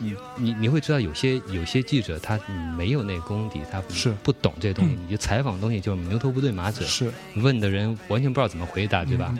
[0.00, 2.38] 你你你会知道有些有些记者他
[2.76, 9.34] 没有那功底，他不是不懂这东西，你就采访东西就是牛头不对马嘴，是，问的人完全不知道怎么回答，对吧？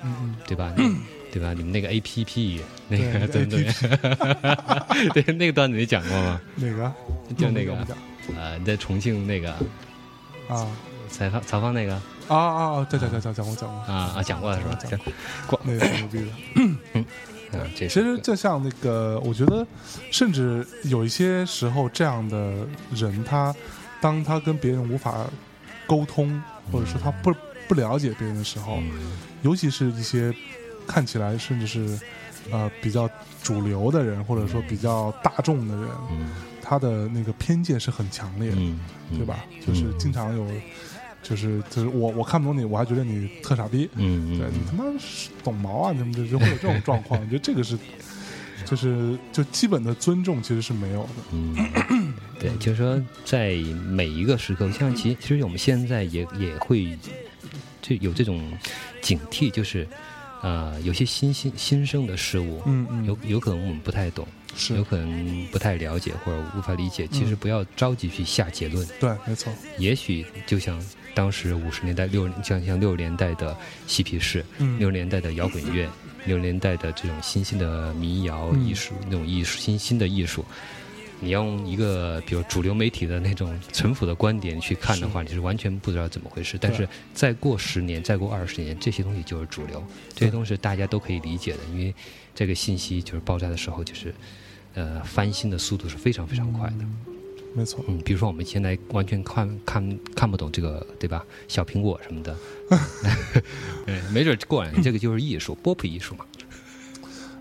[0.48, 0.74] 对吧？
[0.76, 0.96] 你
[1.30, 1.54] 对吧？
[1.56, 6.40] 你们那个 A P P 那个对对对对，那个段子你讲过吗？
[6.56, 6.92] 嗯，哪个？
[7.36, 7.76] 就那个
[8.37, 9.53] 呃，在重庆那个
[10.49, 10.66] 啊
[11.09, 11.95] 采访采访那个
[12.29, 12.64] 啊啊！
[12.81, 12.87] 啊！
[12.91, 14.79] 讲讲讲讲讲过讲过，啊啊讲过了是吧？
[14.81, 15.01] 讲讲
[15.47, 17.59] 过那个牛逼的。
[17.59, 19.66] 啊，这其实就像那个，我觉得，
[20.11, 22.37] 甚至有一些时候，这样的
[22.95, 23.55] 人，他
[24.03, 25.24] 当他跟别人无法
[25.87, 27.35] 沟通，或者说他不
[27.66, 30.35] 不了解别人的时候，嗯尤其是一些
[30.87, 31.99] 看起来甚至是
[32.51, 33.09] 呃比较
[33.43, 36.29] 主流的人，或者说比较大众的人，嗯
[36.69, 38.79] 他的那个偏见是很强烈的，嗯，
[39.16, 39.47] 对吧？
[39.66, 40.47] 就是经常有，
[41.23, 44.35] 就是就是我我看不懂你，我还觉得你特傻逼，嗯？
[44.35, 44.85] 嗯，对你他妈
[45.43, 45.93] 懂毛啊！
[45.93, 47.79] 你们就就会有这种状况，我觉得这个是，
[48.66, 51.09] 就是就基本的尊重其实是没有的。
[51.33, 53.55] 嗯，对，就是说，在
[53.89, 56.99] 每一个时刻，像其其实我们现在也也会
[57.81, 58.53] 就有这种
[59.01, 59.89] 警惕，就是
[60.43, 67.06] 呃，有些新新新生的事物，嗯嗯，有有可能我们不太懂，是有可能不太了解或者无法理解。
[67.09, 70.82] 其实不要着急去下结论，对，没错，也许就像
[71.14, 73.56] 当时五十年代六像像六十年代的
[73.86, 74.78] 嬉皮士，嗯。
[74.78, 75.88] 六十年代的摇滚乐，
[76.26, 78.66] 六十年代的这种新兴的民谣嗯。
[78.66, 80.44] 艺术，那种艺术新兴的艺术，
[81.20, 86.56] 你要用一个比如主流媒体的那种陈腐的观点去看的话，你是完全不知道怎么回事。
[86.61, 89.82] 但是再过十年，再过二十年，这些东西就是主流，
[90.14, 91.92] 这些东西大家都可以理解的，因为
[92.34, 94.14] 这个信息就是爆炸的时候，就是
[94.79, 96.85] 呃翻新的速度是非常非常快的。
[97.55, 101.24] 没错，嗯，比如说我们现在完全看看看不懂这个，对吧？
[101.49, 102.37] 小苹果什么的，
[103.85, 106.24] 对，没准过两年这个就是艺术，波普艺术嘛。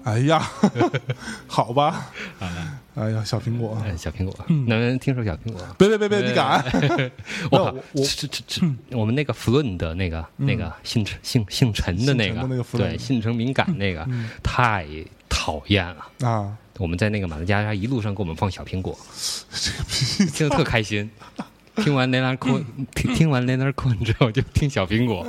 [0.03, 0.39] 哎呀，
[1.45, 2.09] 好吧，
[2.95, 5.61] 哎呀，小苹果，哎，小苹果，能不能听说小苹果？
[5.77, 6.63] 别别别别，你敢？
[7.51, 8.65] 我靠我，我这这这，
[8.97, 14.07] 我们那个弗伦的那个那个姓陈姓姓陈的那个对，姓陈敏感那个，
[14.41, 14.87] 太
[15.27, 16.07] 讨厌了。
[16.25, 18.97] 啊，我们在那个马达加斯加一路上给我们放小苹果，
[20.33, 21.09] 听得特开心。
[21.77, 22.65] 听完雷纳昆，
[22.95, 25.23] 听听完雷纳昆之后就听小苹果，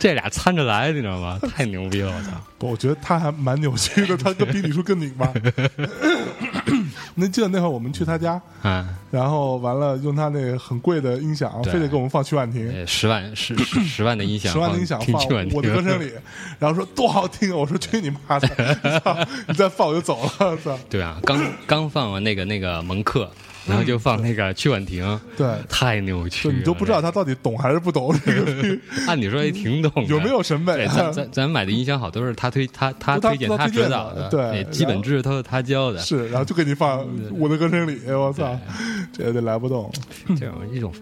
[0.00, 1.38] 这俩掺着来，你知道吗？
[1.54, 2.30] 太牛逼了，我操！
[2.58, 5.32] 我觉得他还蛮扭曲的，他跟比李叔更拧巴。
[7.16, 12.66] 那记得那会儿我们去他家，嗯，然后完了用他那很贵的音响，非得给我们放曲婉婷。
[12.72, 16.12] 呃，十万十十 十万的音响，十万的音响放我的歌声里，
[16.58, 17.56] 然后说多好听啊！
[17.56, 19.28] 我说去你妈的！
[19.46, 20.78] 你再放我就走了，操！
[20.88, 23.30] 对啊，刚刚放完那个那个蒙克，
[23.66, 37.06] 然后就放那个曲婉婷，对，太扭曲了，你都不知道他到底懂还是不懂这个剧， 按理说也挺懂的，有没有审美，咱咱咱买的音箱好都是他推他他他推荐他指导的对基本知识都是他教的，是，然后就给你放
[37.38, 38.58] 我的歌声里，我操，
[39.12, 39.90] 这有点来不动。
[40.36, 40.92] 这种一种，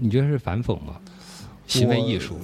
[0.00, 0.96] 你觉得是反讽吗？
[1.68, 2.38] 行为艺术，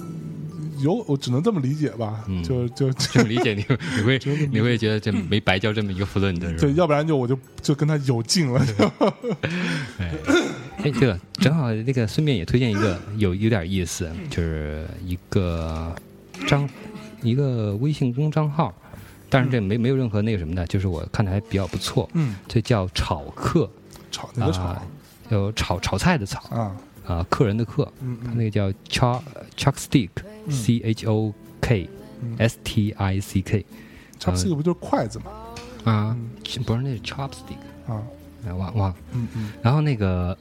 [0.79, 3.65] 有，我只能这么理解吧，嗯就就 这么理解你
[3.97, 4.19] 你会
[4.51, 6.61] 你会觉得这没白教这么一个弗伦的是吧？
[6.61, 8.65] 对，要不然就我就就跟他有劲了。
[9.97, 10.11] 哎，
[10.83, 15.93] 哎，对了，正好那个顺便也推荐一个有有点意思，就是一个
[16.47, 16.67] 账
[17.21, 18.73] 一个微信公账号，
[19.29, 23.69] 但是这没没有任何那个什么的，就是我看着还比较不错，嗯，这叫炒客，
[24.11, 24.81] 炒哪个炒啊
[25.29, 26.75] 有炒炒菜的炒啊？
[27.09, 29.21] 啊，客人的客，嗯嗯它那个叫 chuck
[29.57, 31.89] chuck stick，c h o k
[32.21, 33.65] 嗯 s t i c k
[34.19, 35.31] 差不就是筷子吗？
[35.85, 36.29] 啊嗯，
[36.63, 37.57] 不是那是 chopstick，
[37.91, 38.03] 啊，
[38.45, 38.95] 哎忘忘了。
[39.13, 40.37] 嗯嗯然后那个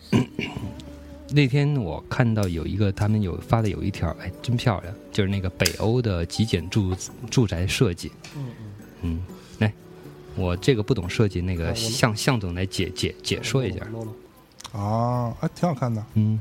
[1.30, 6.94] 那天我看到有一个他们有发的有一条，哎，真漂亮，就是那个北欧的极简住
[7.30, 8.12] 住宅设计。
[8.36, 8.44] 嗯
[9.02, 9.22] 嗯，
[9.58, 9.72] 来，
[10.36, 13.86] 我这个不懂设计，那个向向总来解解解说一下。
[13.94, 14.08] 嗯。
[14.72, 16.38] 啊，还挺好看的，嗯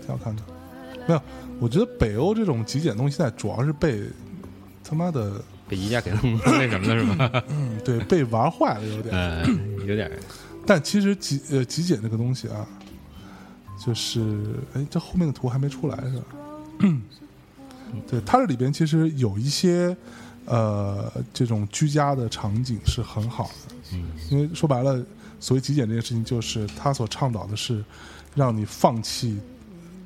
[0.00, 0.42] 挺好看的。
[1.08, 1.22] 没有，
[1.58, 4.02] 我觉得北欧这种极简东西现在主要是被
[4.84, 7.44] 他妈的，被宜家给弄那什么了是吧？
[7.50, 9.14] 嗯，对，被玩坏了有点。
[9.14, 9.44] 呃，
[9.86, 10.10] 有点
[10.64, 12.64] 但其实极呃极简这个东西啊，
[13.84, 14.20] 就是
[14.74, 16.24] 哎，这后面的图还没出来是吧？
[18.08, 19.96] 对，它这里边其实有一些
[20.44, 25.04] 呃这种居家的场景是很好的，嗯因为说白了，
[25.40, 27.84] 所谓极简这件事情，就是它所倡导的是
[28.36, 29.40] 让你放弃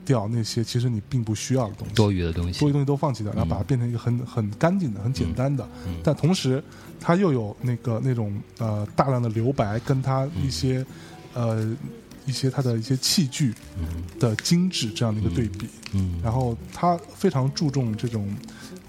[0.07, 2.59] 掉那些其实你并不需要的东西，多余的东西。
[2.61, 2.72] 多余。
[2.72, 6.62] 东西都放弃掉，然后把它变成一个很很干净的、很简单的，嗯但同时
[7.00, 10.86] 它又有那个那种呃大量的留白，跟它一些、
[11.34, 11.76] 呃
[12.24, 18.34] 一些它的一些器具嗯的精致这样的一个对比，嗯然后它非常注重这种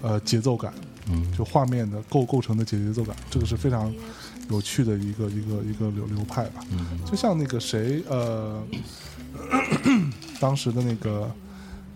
[0.02, 0.72] 呃节奏感，
[1.08, 1.32] 嗯。
[1.36, 3.94] 就画面的构构成的节节奏感，这个是非常
[4.50, 6.64] 有趣的一个一个一个流流派吧。
[6.72, 6.98] 嗯。
[7.06, 8.60] 就像那个谁呃，
[10.40, 11.30] 当时的那个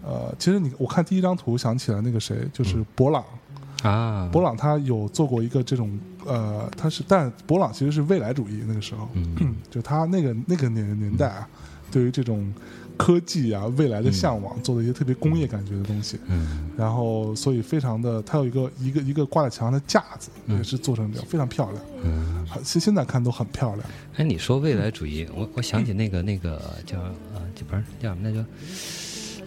[0.04, 3.24] 呃，其实你我看第一张图想起来那个谁，就是博朗。
[3.82, 11.48] 啊，博朗他有做过一个这种呃，他是但博朗其实是未来主义那个时候，嗯就他那个那个年年代啊，
[11.90, 12.52] 对于这种
[12.96, 16.18] 科技啊、未来的向往，做的一些特别工业感觉的东西。
[16.28, 21.84] 嗯然后，所以非常的，它有一个一个一个挂在墙上的架子，也是做成这样，非常漂亮。
[22.04, 22.46] 嗯。
[22.46, 23.86] 很现现在看都很漂亮。
[24.16, 26.98] 哎，你说未来主义，我我想起那个那个叫
[27.34, 28.44] 呃，这不是叫什么来着？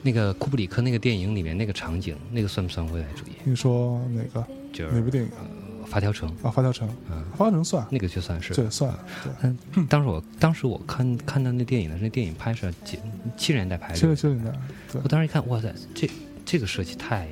[0.02, 3.32] 那个库布里克那个电影里面那个场景，那个算不算未来主义？
[3.44, 5.48] 你说哪个就是哪部电影呃
[5.86, 6.52] 发条城，啊？
[6.52, 8.54] 发条城，嗯，发条城算，那个就算是。
[8.54, 8.94] 对，算，
[9.24, 9.54] 对。
[9.76, 12.98] 嗯，当时我当时我看看到那电影的时候，那电影拍摄几
[13.38, 14.52] 七十年代拍七十的，七十年代，
[14.92, 16.10] 对我当时一看，哇塞，这
[16.46, 17.28] 这个设计太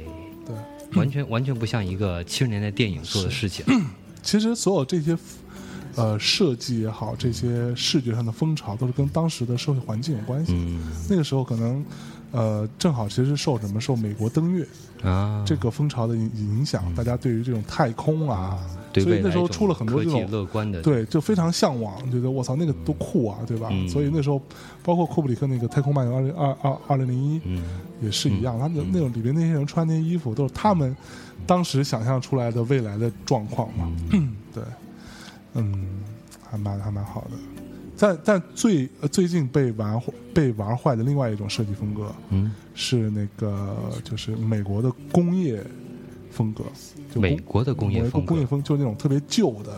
[0.45, 0.55] 对。
[0.95, 3.65] 完全完全不像一个七十年代电影做的事情。
[4.21, 5.17] 其实所有这些
[5.95, 10.53] 呃设计也好，这些视觉上的风潮，都是跟当时的社会环境有关系。
[10.53, 11.83] 嗯那个时候可能
[12.33, 14.67] 呃正好其实是受什么受美国登月
[15.01, 18.59] 啊，这个风潮的影影响，大家对于这种太空啊，
[18.91, 23.69] 对所以那时候出了很多这种乐观的，对，就非常向往，觉得我操那个多酷啊，对吧？
[23.71, 24.41] 嗯所以那时候
[24.83, 27.63] 包括库布里克那个《太空漫游二零二二二零零一》嗯
[28.01, 30.95] 也是一样，他们那种里边那些人穿那些衣服都是他们
[31.45, 33.91] 当时想象出来的未来的状况嘛。
[34.53, 34.63] 对，
[35.53, 35.87] 嗯，
[36.49, 37.31] 还蛮还蛮好的。
[38.03, 39.97] 但但最呃最近被玩
[40.33, 45.63] 被玩坏的另外一种设计风格嗯，是那个就是美国的工业
[46.29, 46.65] 风格，
[47.15, 49.73] 就美国的工业风格，工业风就是那种特别旧的，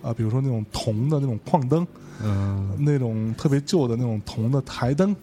[0.00, 1.84] 啊、比如说那种铜的那种矿灯，
[2.22, 5.16] 嗯那种特别旧的那种铜的台灯，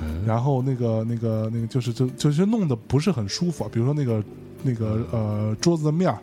[0.00, 4.22] 嗯然后那个那个那个就是就就是弄得不是很舒服啊，比如说那个
[4.62, 6.18] 那个呃桌子的面儿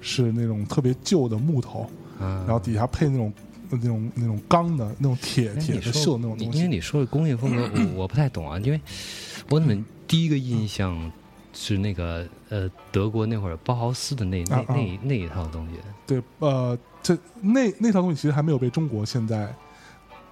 [0.00, 1.86] 是那种特别旧的木头，
[2.18, 3.30] 嗯，然后底下配那种
[3.70, 6.68] 那种那种钢的那种铁哎铁的锈的那种东西因为。
[6.68, 7.62] 你说的工业风格，
[7.94, 8.80] 我我不太懂啊，因为
[9.50, 11.10] 我怎么第一个印象
[11.52, 15.74] 是那个呃德国那会儿包豪斯的那那那那一套东西，
[16.06, 19.52] 对，呃，这那那套东西其实还没有被中国现在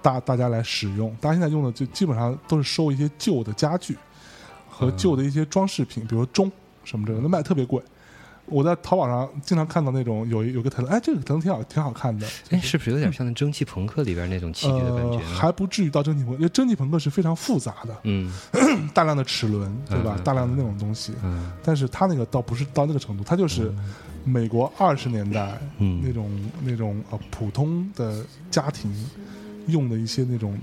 [0.01, 3.97] 大大家来使用，大家现在用的就基本上都是收一些旧的家具
[4.69, 6.51] 和嗯旧的一些装饰品，比如钟
[6.83, 7.81] 什么之类的，那卖得特别贵。
[8.47, 12.25] 我在淘宝上经常看到那种有有个台灯，哎，这个台灯挺好，挺好看的。
[12.49, 18.31] 哎，是不是有点像那蒸汽朋克里边那种气质的感觉呃，还不至于到蒸汽朋克，因为蒸汽朋克是非常复杂的，嗯
[18.93, 20.17] 大量的齿轮，对吧？
[20.23, 21.13] 大量的那种东西。
[21.23, 23.71] 嗯但是它那个倒不是到那个程度，它就是
[24.23, 28.93] 美国二十年代嗯那种那种呃普通的家庭
[29.67, 30.57] 用的一些那种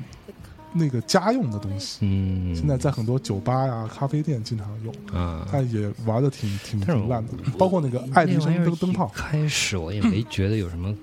[0.74, 1.98] 那个家用的东西。
[2.02, 10.94] 嗯，现在在很多酒吧呀、咖啡店经常用，啊，但也玩的挺挺但是挺烂的，包括那个爱迪生灯灯泡，开始我也没觉得有什么，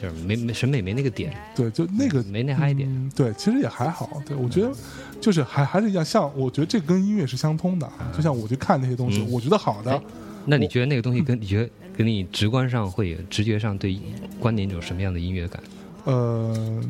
[0.00, 2.88] 就是没没审美没那个点，对，就那个没那嗨点。
[2.88, 4.20] 嗯，对，其实也还好。
[4.26, 4.72] 对我觉得
[5.20, 10.02] 就是还还是一样，像我觉得这跟音乐是相通的，就像我去看那些东西，嗯我觉得好的哎，
[10.46, 14.00] 那你觉得那个东西跟你觉得跟你直观上会有直觉上对
[14.40, 15.62] 观点有什么样的音乐感？
[16.04, 16.80] 呃，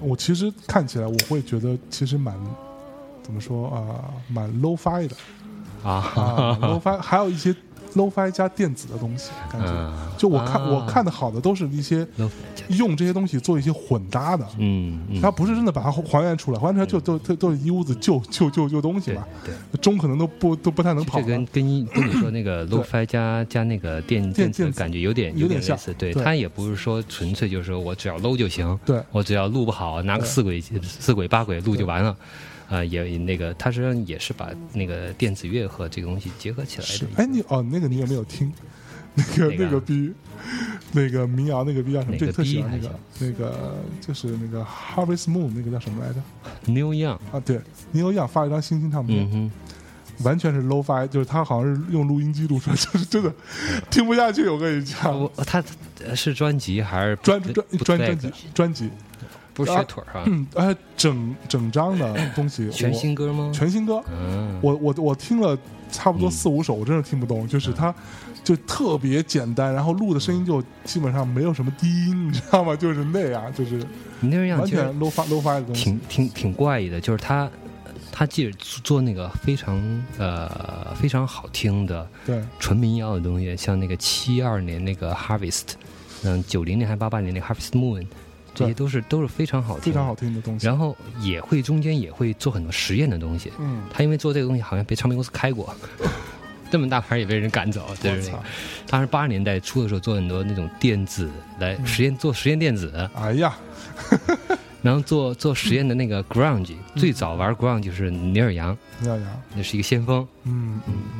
[0.00, 2.34] 我其实看起来我会觉得其实蛮
[3.22, 5.16] 怎么说啊、蛮 low fi 的。
[5.82, 5.90] 啊。
[6.14, 7.54] 啊，，low fi 还有一些
[7.94, 9.68] low fi 加电子的东西，感觉。
[9.68, 9.92] 嗯。
[10.16, 10.68] 就我看、啊。
[10.70, 12.06] 我看的好的都是一些
[12.68, 19.80] 用这些东西做一些混搭的，嗯嗯，它不是真的把它还原出来，还原出来就都都都是一屋子旧旧旧旧东西对嘛，对。
[19.80, 21.46] 钟可能都不都不太能跑这跟。
[21.46, 26.22] 跟一跟你说那个 low-fi 加加那个电电子感觉有点有点像点类似，对，对。
[26.22, 29.02] 它也不是说纯粹就是说我只要 low 就行，对。
[29.10, 32.14] 我只要录不好，拿个四轨四轨八轨录就完了，
[32.70, 36.92] 啊，也也那个，他实际上也是把那个电子乐和这个东西结合起来的，。
[36.92, 38.50] 是哎，你哦，那个你有没有听？
[39.12, 40.12] 那个那个逼，
[40.92, 42.16] 那个民谣那个逼叫什么？
[42.18, 46.22] 哪个特喜欢那个那个就是那个 Harvest Moon 那个叫什么来着
[46.66, 47.60] ？New Young，啊，对
[47.92, 49.50] ，Neil Young 发了一张新星唱片，嗯
[50.22, 53.34] 完全是 low fi，就是他好像是用录音机录出来， 就是真的
[53.90, 54.46] 听不下去。
[54.48, 55.64] 我跟你，讲，我他
[56.04, 57.98] 呃是专辑还是专专专？
[57.98, 58.90] 专辑专辑，
[59.64, 60.24] 不是腿儿啊？
[60.26, 63.50] 嗯，哎，整整张的 东西，全我新歌吗？
[63.54, 65.56] 全新歌，嗯，我我我听了
[65.90, 67.94] 差不多嗯四五首，我真的听不懂，就是它
[68.42, 72.74] 就特别简单，然后录的声音就基本上没有什么低音，你知道吗？
[72.76, 73.78] 就是那样，就是
[74.20, 75.84] 你那样完全 low 发 low 发的东西。
[75.84, 77.50] 挺挺挺怪异的，就是他
[78.12, 79.78] 他即使做那个非常
[80.18, 85.74] 呃非常好听的对，纯民谣的东西，像那个七二年那个 Harvest，
[86.24, 88.06] 嗯，九零年还八八年那个 Harvest Moon，
[88.60, 90.14] 这些都是都是非常好听，非常好。
[90.14, 90.66] 听的东西。
[90.66, 95.74] 然后也会中间也会做很多实验的东西，嗯，他因为做这个东西好像被唱片公司开过。
[96.70, 98.44] 这么大牌也被人赶走，就我是那个操，
[98.86, 101.28] 他是八十年代初的时候做很多那种电子
[101.58, 103.52] 来嗯实验做实验电子，哎呀，
[104.80, 110.24] 然后做做实验的那个 grunge，最早玩 grunge 就是尼尔杨，尼尔杨，那是一个先锋。
[110.44, 111.19] 嗯嗯嗯，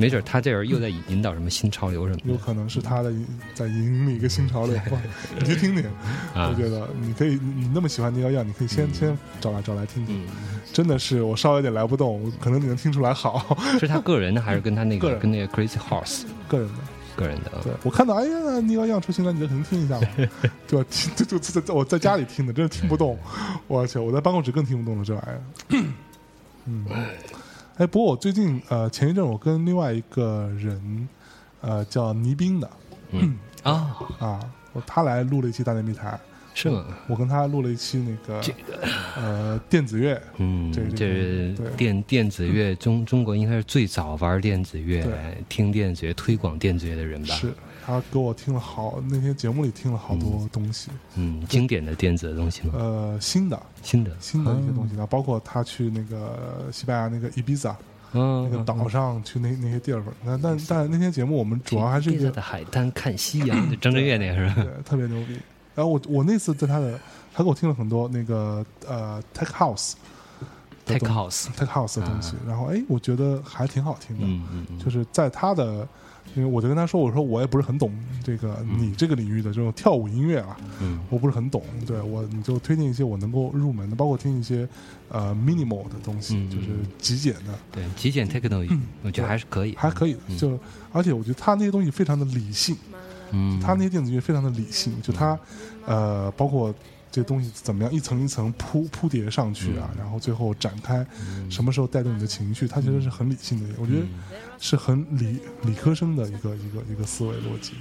[0.00, 3.12] 没准他这人又在引引导什么新潮流什么的有可能是他的
[3.54, 5.00] 在引领一个新潮流吧，
[5.38, 5.84] 你去听听。
[6.34, 6.54] 啊我。
[6.54, 10.24] 觉得你可以，你你那么喜欢尼奥样，你可以先嗯先找来找来听听。
[10.26, 16.74] 嗯，真的是我稍微有点来不动，可能你能听出来好， 是他个人的还是跟他那个跟那个 Crazy Horse 个人的。
[17.16, 17.50] 个人的？
[17.62, 20.08] 对我看到，哎呀，尼奥样出新专辑，可能听一下吧，
[20.66, 20.86] 对吧？
[20.90, 23.18] 听就就就在我在家里听的，真是听不动。
[23.66, 25.84] 我去，我在办公室更听不懂了这玩意儿。
[26.66, 26.84] 嗯，
[27.80, 31.08] 哎，不过我最近呃前一阵我跟另外一个人
[31.62, 32.70] 呃叫倪斌的
[33.12, 34.52] 嗯啊，啊，
[34.86, 36.20] 他来录了一期大内密谈，
[36.52, 36.84] 是吗？
[37.08, 38.52] 我跟他录了一期那个这
[39.16, 45.12] 呃电子乐，嗯，这是电电子乐中中国应该是最早玩电子乐对、
[45.48, 47.34] 听电子乐、推广电子乐的人吧？
[47.34, 47.50] 是
[47.90, 52.74] 他给我听了好那天节目里听了好多东西，嗯，经典的电子的东西吗？
[52.76, 53.60] 呃，新的。
[53.82, 54.16] 新的。
[54.20, 57.76] 新的一些东西，然后包括他去那个西班牙那个伊比萨
[58.12, 64.62] 嗯，那个岛上去那那些地方，那但但那天节目我们主要还是一个披萨的海滩看夕阳，就张震岳那个是吧？
[64.62, 65.32] 对特别牛逼。
[65.74, 66.96] 然后我我那次在他的，
[67.34, 69.94] 他给我听了很多那个呃 tech house
[70.86, 72.36] tech House，tech house 的东西。
[72.36, 75.88] 啊，然后哎，我觉得还挺好听的，嗯嗯嗯，就是在他的。
[76.34, 77.92] 因为我就跟他说，我说我也不是很懂
[78.22, 81.00] 这个你这个领域的这种跳舞音乐啊，嗯。
[81.10, 84.68] 我不是很懂，对我你就推荐一些我能够入门的，包括听一些
[85.08, 86.68] 呃 minimal 的东西，嗯就是
[86.98, 88.64] 极简的，对，极简 techno，
[89.02, 90.36] 我觉得还是可以，还可以的。
[90.38, 90.56] 就
[90.92, 92.76] 而且我觉得他那些东西非常的理性，
[93.32, 95.36] 嗯，他那些电子乐非常的理性，就他
[95.84, 96.72] 呃包括
[97.10, 101.04] 这东西怎么样一层一层铺铺叠上去啊，然后最后展开，
[101.50, 104.06] 什么时候带动你的情绪，他其实是很理性的，我觉得
[104.58, 107.72] 是很理理科生的一个一个一个思维逻辑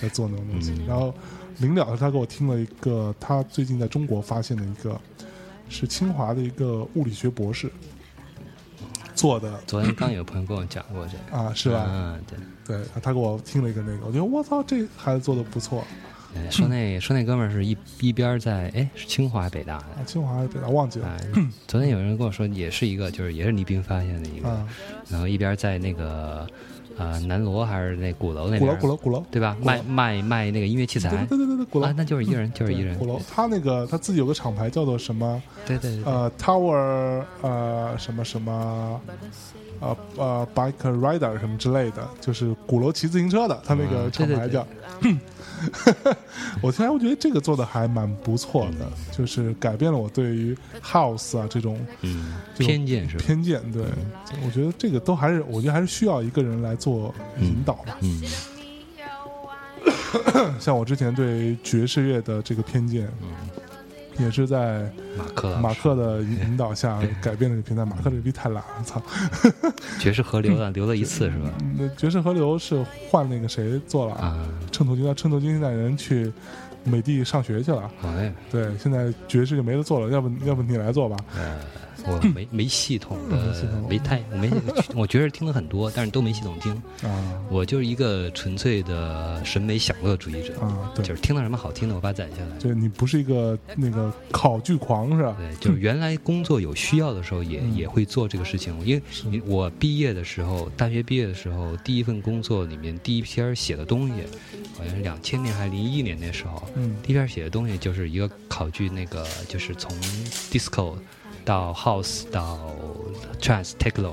[0.00, 0.72] 在做那种东西。
[0.72, 1.14] 嗯然后
[1.58, 4.98] 临了他给我听了一个他最近在中国发现的一个
[5.68, 7.70] 是清华的一个物理学博士
[9.14, 11.84] 做的昨天刚有朋友跟我讲过这个，啊，是吧？
[11.88, 12.38] 嗯，对。
[12.64, 15.82] 对，他给我听了一个那个，我觉得我操，这孩子做的不错
[16.36, 20.04] 哎说那说那哥们儿是一一边在哎是清华还是北大啊，的？
[20.04, 21.16] 清华还是北大忘记了啊，
[21.66, 24.68] 昨天有人跟我说也是一个，就是也是倪斌发现的一个，啊，
[25.08, 26.46] 然后一边在那个
[26.98, 29.56] 呃南锣还是那鼓楼那鼓楼，鼓楼鼓楼，对吧？
[29.62, 39.00] 卖卖卖那个音乐器材对对对对对，鼓楼啊，那就是一个人，就是一个人鼓，楼，他那个他自己有个厂牌叫做什么对对呃 Tower 呃什么什么
[39.80, 44.66] 呃呃 Bike Rider 什么之类的，就是鼓楼骑自行车的，他那个啊对对对厂牌叫。
[46.62, 53.16] 我现在，我觉得这个做的还蛮不错的，就是改变了我对于 house 啊这种嗯，偏见是？
[53.18, 53.60] 偏见。
[53.72, 53.82] 对，
[54.44, 57.96] 我觉得这个都还是，我觉得还是需要一个人来做引导吧。
[58.00, 58.22] 嗯
[60.58, 63.08] 像我之前对爵士乐的这个偏见，
[64.18, 67.84] 也是在马克马克的引引导下改变了这个平台。
[67.84, 69.02] 马克这个逼太懒了，操！
[69.98, 71.50] 爵士河流了，流了一次是吧？
[71.76, 74.26] 那爵士河流是换那个谁做了啊？
[74.28, 76.32] 啊，秤头金，秤砣君现在人去
[76.84, 77.90] 美帝上学去了。
[78.00, 81.16] 好嘞，对，现在爵士就没得做了，要不要不你来做吧？
[81.36, 81.60] 呃，
[82.08, 83.36] 我没没系统的，
[83.88, 84.50] 没太我没，
[84.94, 86.72] 我觉得听了很多，但是都没系统听。
[87.08, 92.56] 啊我就是一个纯粹的审美享乐主义者，啊，就，是听到什么好听的，我把它攒下来。
[92.58, 95.36] 就你不是一个那个考据狂是吧？
[95.38, 98.74] 对，就是原来工作有需要的时候也，也、嗯会做这个事情。
[98.84, 98.94] 因
[99.30, 104.14] 为我毕业的时候，大学毕业的时候，第一份工作里面第一篇写的东西，
[104.76, 109.90] 好像是两千年还是零一年那时候，嗯第一篇写的东西就是一个考据那个，就是从
[110.50, 110.96] disco
[111.48, 112.58] 到 house 到
[113.40, 114.10] trance techno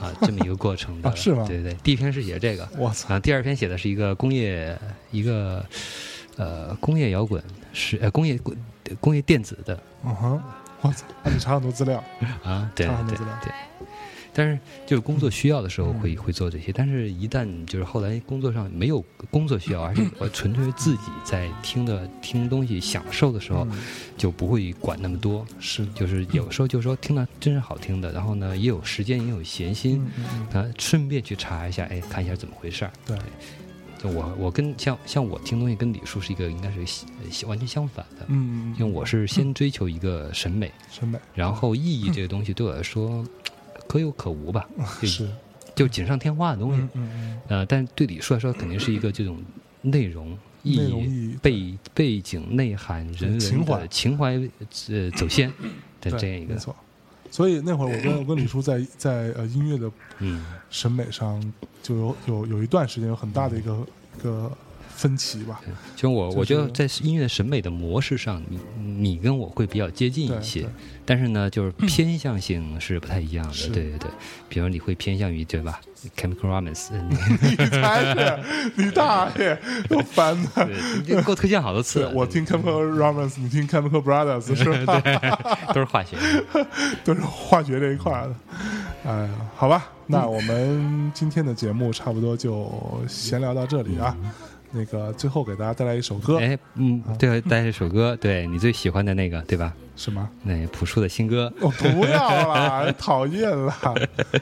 [0.00, 1.10] 啊这么一个过程的。
[1.10, 4.74] 啊是吗对对对，第一篇是写这个，我操，然后第二篇写的是一个工业
[5.10, 5.62] 一个
[6.36, 7.42] 呃工业摇滚
[7.74, 8.40] 是呃工业
[8.98, 10.42] 工业电子的嗯哼，
[10.80, 12.02] 我操，那你查很多资料，
[12.42, 13.52] 啊，对对差很多资料对。
[14.32, 16.00] 但是就是工作需要的时候嗯。
[16.00, 23.78] 会、会做这些，但是一旦就是后来工作上没有工作需要，而是 我纯粹自己在听的听东西享受的时候，嗯。
[24.16, 25.46] 就不会管那么多。
[25.58, 32.90] 是，就是有时候就说听到真是好听的，然后呢也有时间也有闲心，嗯嗯嗯，啊，顺便去查一下，哎，看一下怎么回事儿。
[33.06, 33.16] 对，
[33.98, 41.18] 就我我跟像像我听东西跟李叔是一个应该是完全相反的，嗯，因为我是先追求一个审美，审美。
[41.34, 43.24] 然后意义这个东西对我来说
[43.90, 44.68] 可有可无吧，
[45.02, 45.28] 就是。
[45.74, 46.88] 就锦上添花的东西。
[47.48, 49.42] 呃，但对李叔来说肯定是一个这种
[49.82, 51.36] 内容意义。
[51.42, 53.80] 背背景内涵人文情怀。
[53.80, 54.34] 的情怀
[54.90, 55.50] 呃走线
[56.00, 56.54] 的 这样一个。
[56.54, 56.76] 没错。
[57.30, 60.44] 所以那会儿我跟我跟李叔在 在呃音乐的嗯。
[60.68, 61.40] 审美上
[61.82, 63.86] 就有有有一段时间有很大的一个
[64.18, 64.52] 一个
[65.00, 65.60] 分歧吧。
[65.94, 70.68] 其实我就是我觉得在音乐审美的模式上，你你跟我会比较接近一些
[71.06, 73.68] 但是呢，就是偏向性是不太一样的。
[73.68, 74.10] 对对对，
[74.48, 75.80] 比如你会偏向于对吧
[76.16, 77.08] ？Chemical Romance，嗯
[77.40, 79.58] 你才是，你大爷，
[79.88, 80.68] 都烦的。
[80.98, 82.06] 你给我推荐好多次。
[82.14, 85.00] 我听 Chemical Romance，你听 Chemical Brothers 是吧？
[85.72, 86.16] 都是化学。
[87.02, 88.34] 都是化学这一块的。
[89.04, 92.70] 哎呀，好吧，那我们今天的节目差不多就
[93.08, 94.14] 闲聊到这里啊。
[94.72, 99.72] 那个最后给大家带来一首歌，哎，嗯，对，带来一首歌，对你最喜欢的那个，对吧？
[99.96, 100.28] 什么？
[100.42, 103.76] 那朴树的新歌，哦，不要啦， 讨厌啦！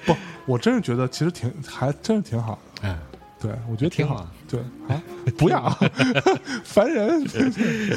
[0.04, 0.14] 不，
[0.46, 2.88] 我真是觉得其实挺，还真是挺好的。
[2.88, 2.98] 嗯，
[3.40, 4.64] 对，我觉得挺好挺好。
[4.86, 5.02] 对啊，
[5.36, 5.68] 不要，
[6.62, 7.24] 烦人。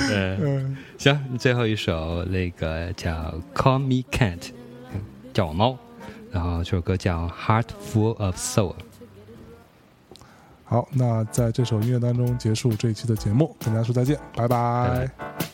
[0.09, 3.11] 呃，嗯，行，最后一首那个叫
[3.53, 4.37] 《Call Me Cat》，
[4.93, 5.01] 嗯
[5.33, 5.77] 叫我猫，
[6.31, 8.73] 然后这首歌叫《Heart Full of Soul》。
[10.71, 15.50] 好，那在这首音乐当中结束这一期的节目，跟大家说再见，拜拜。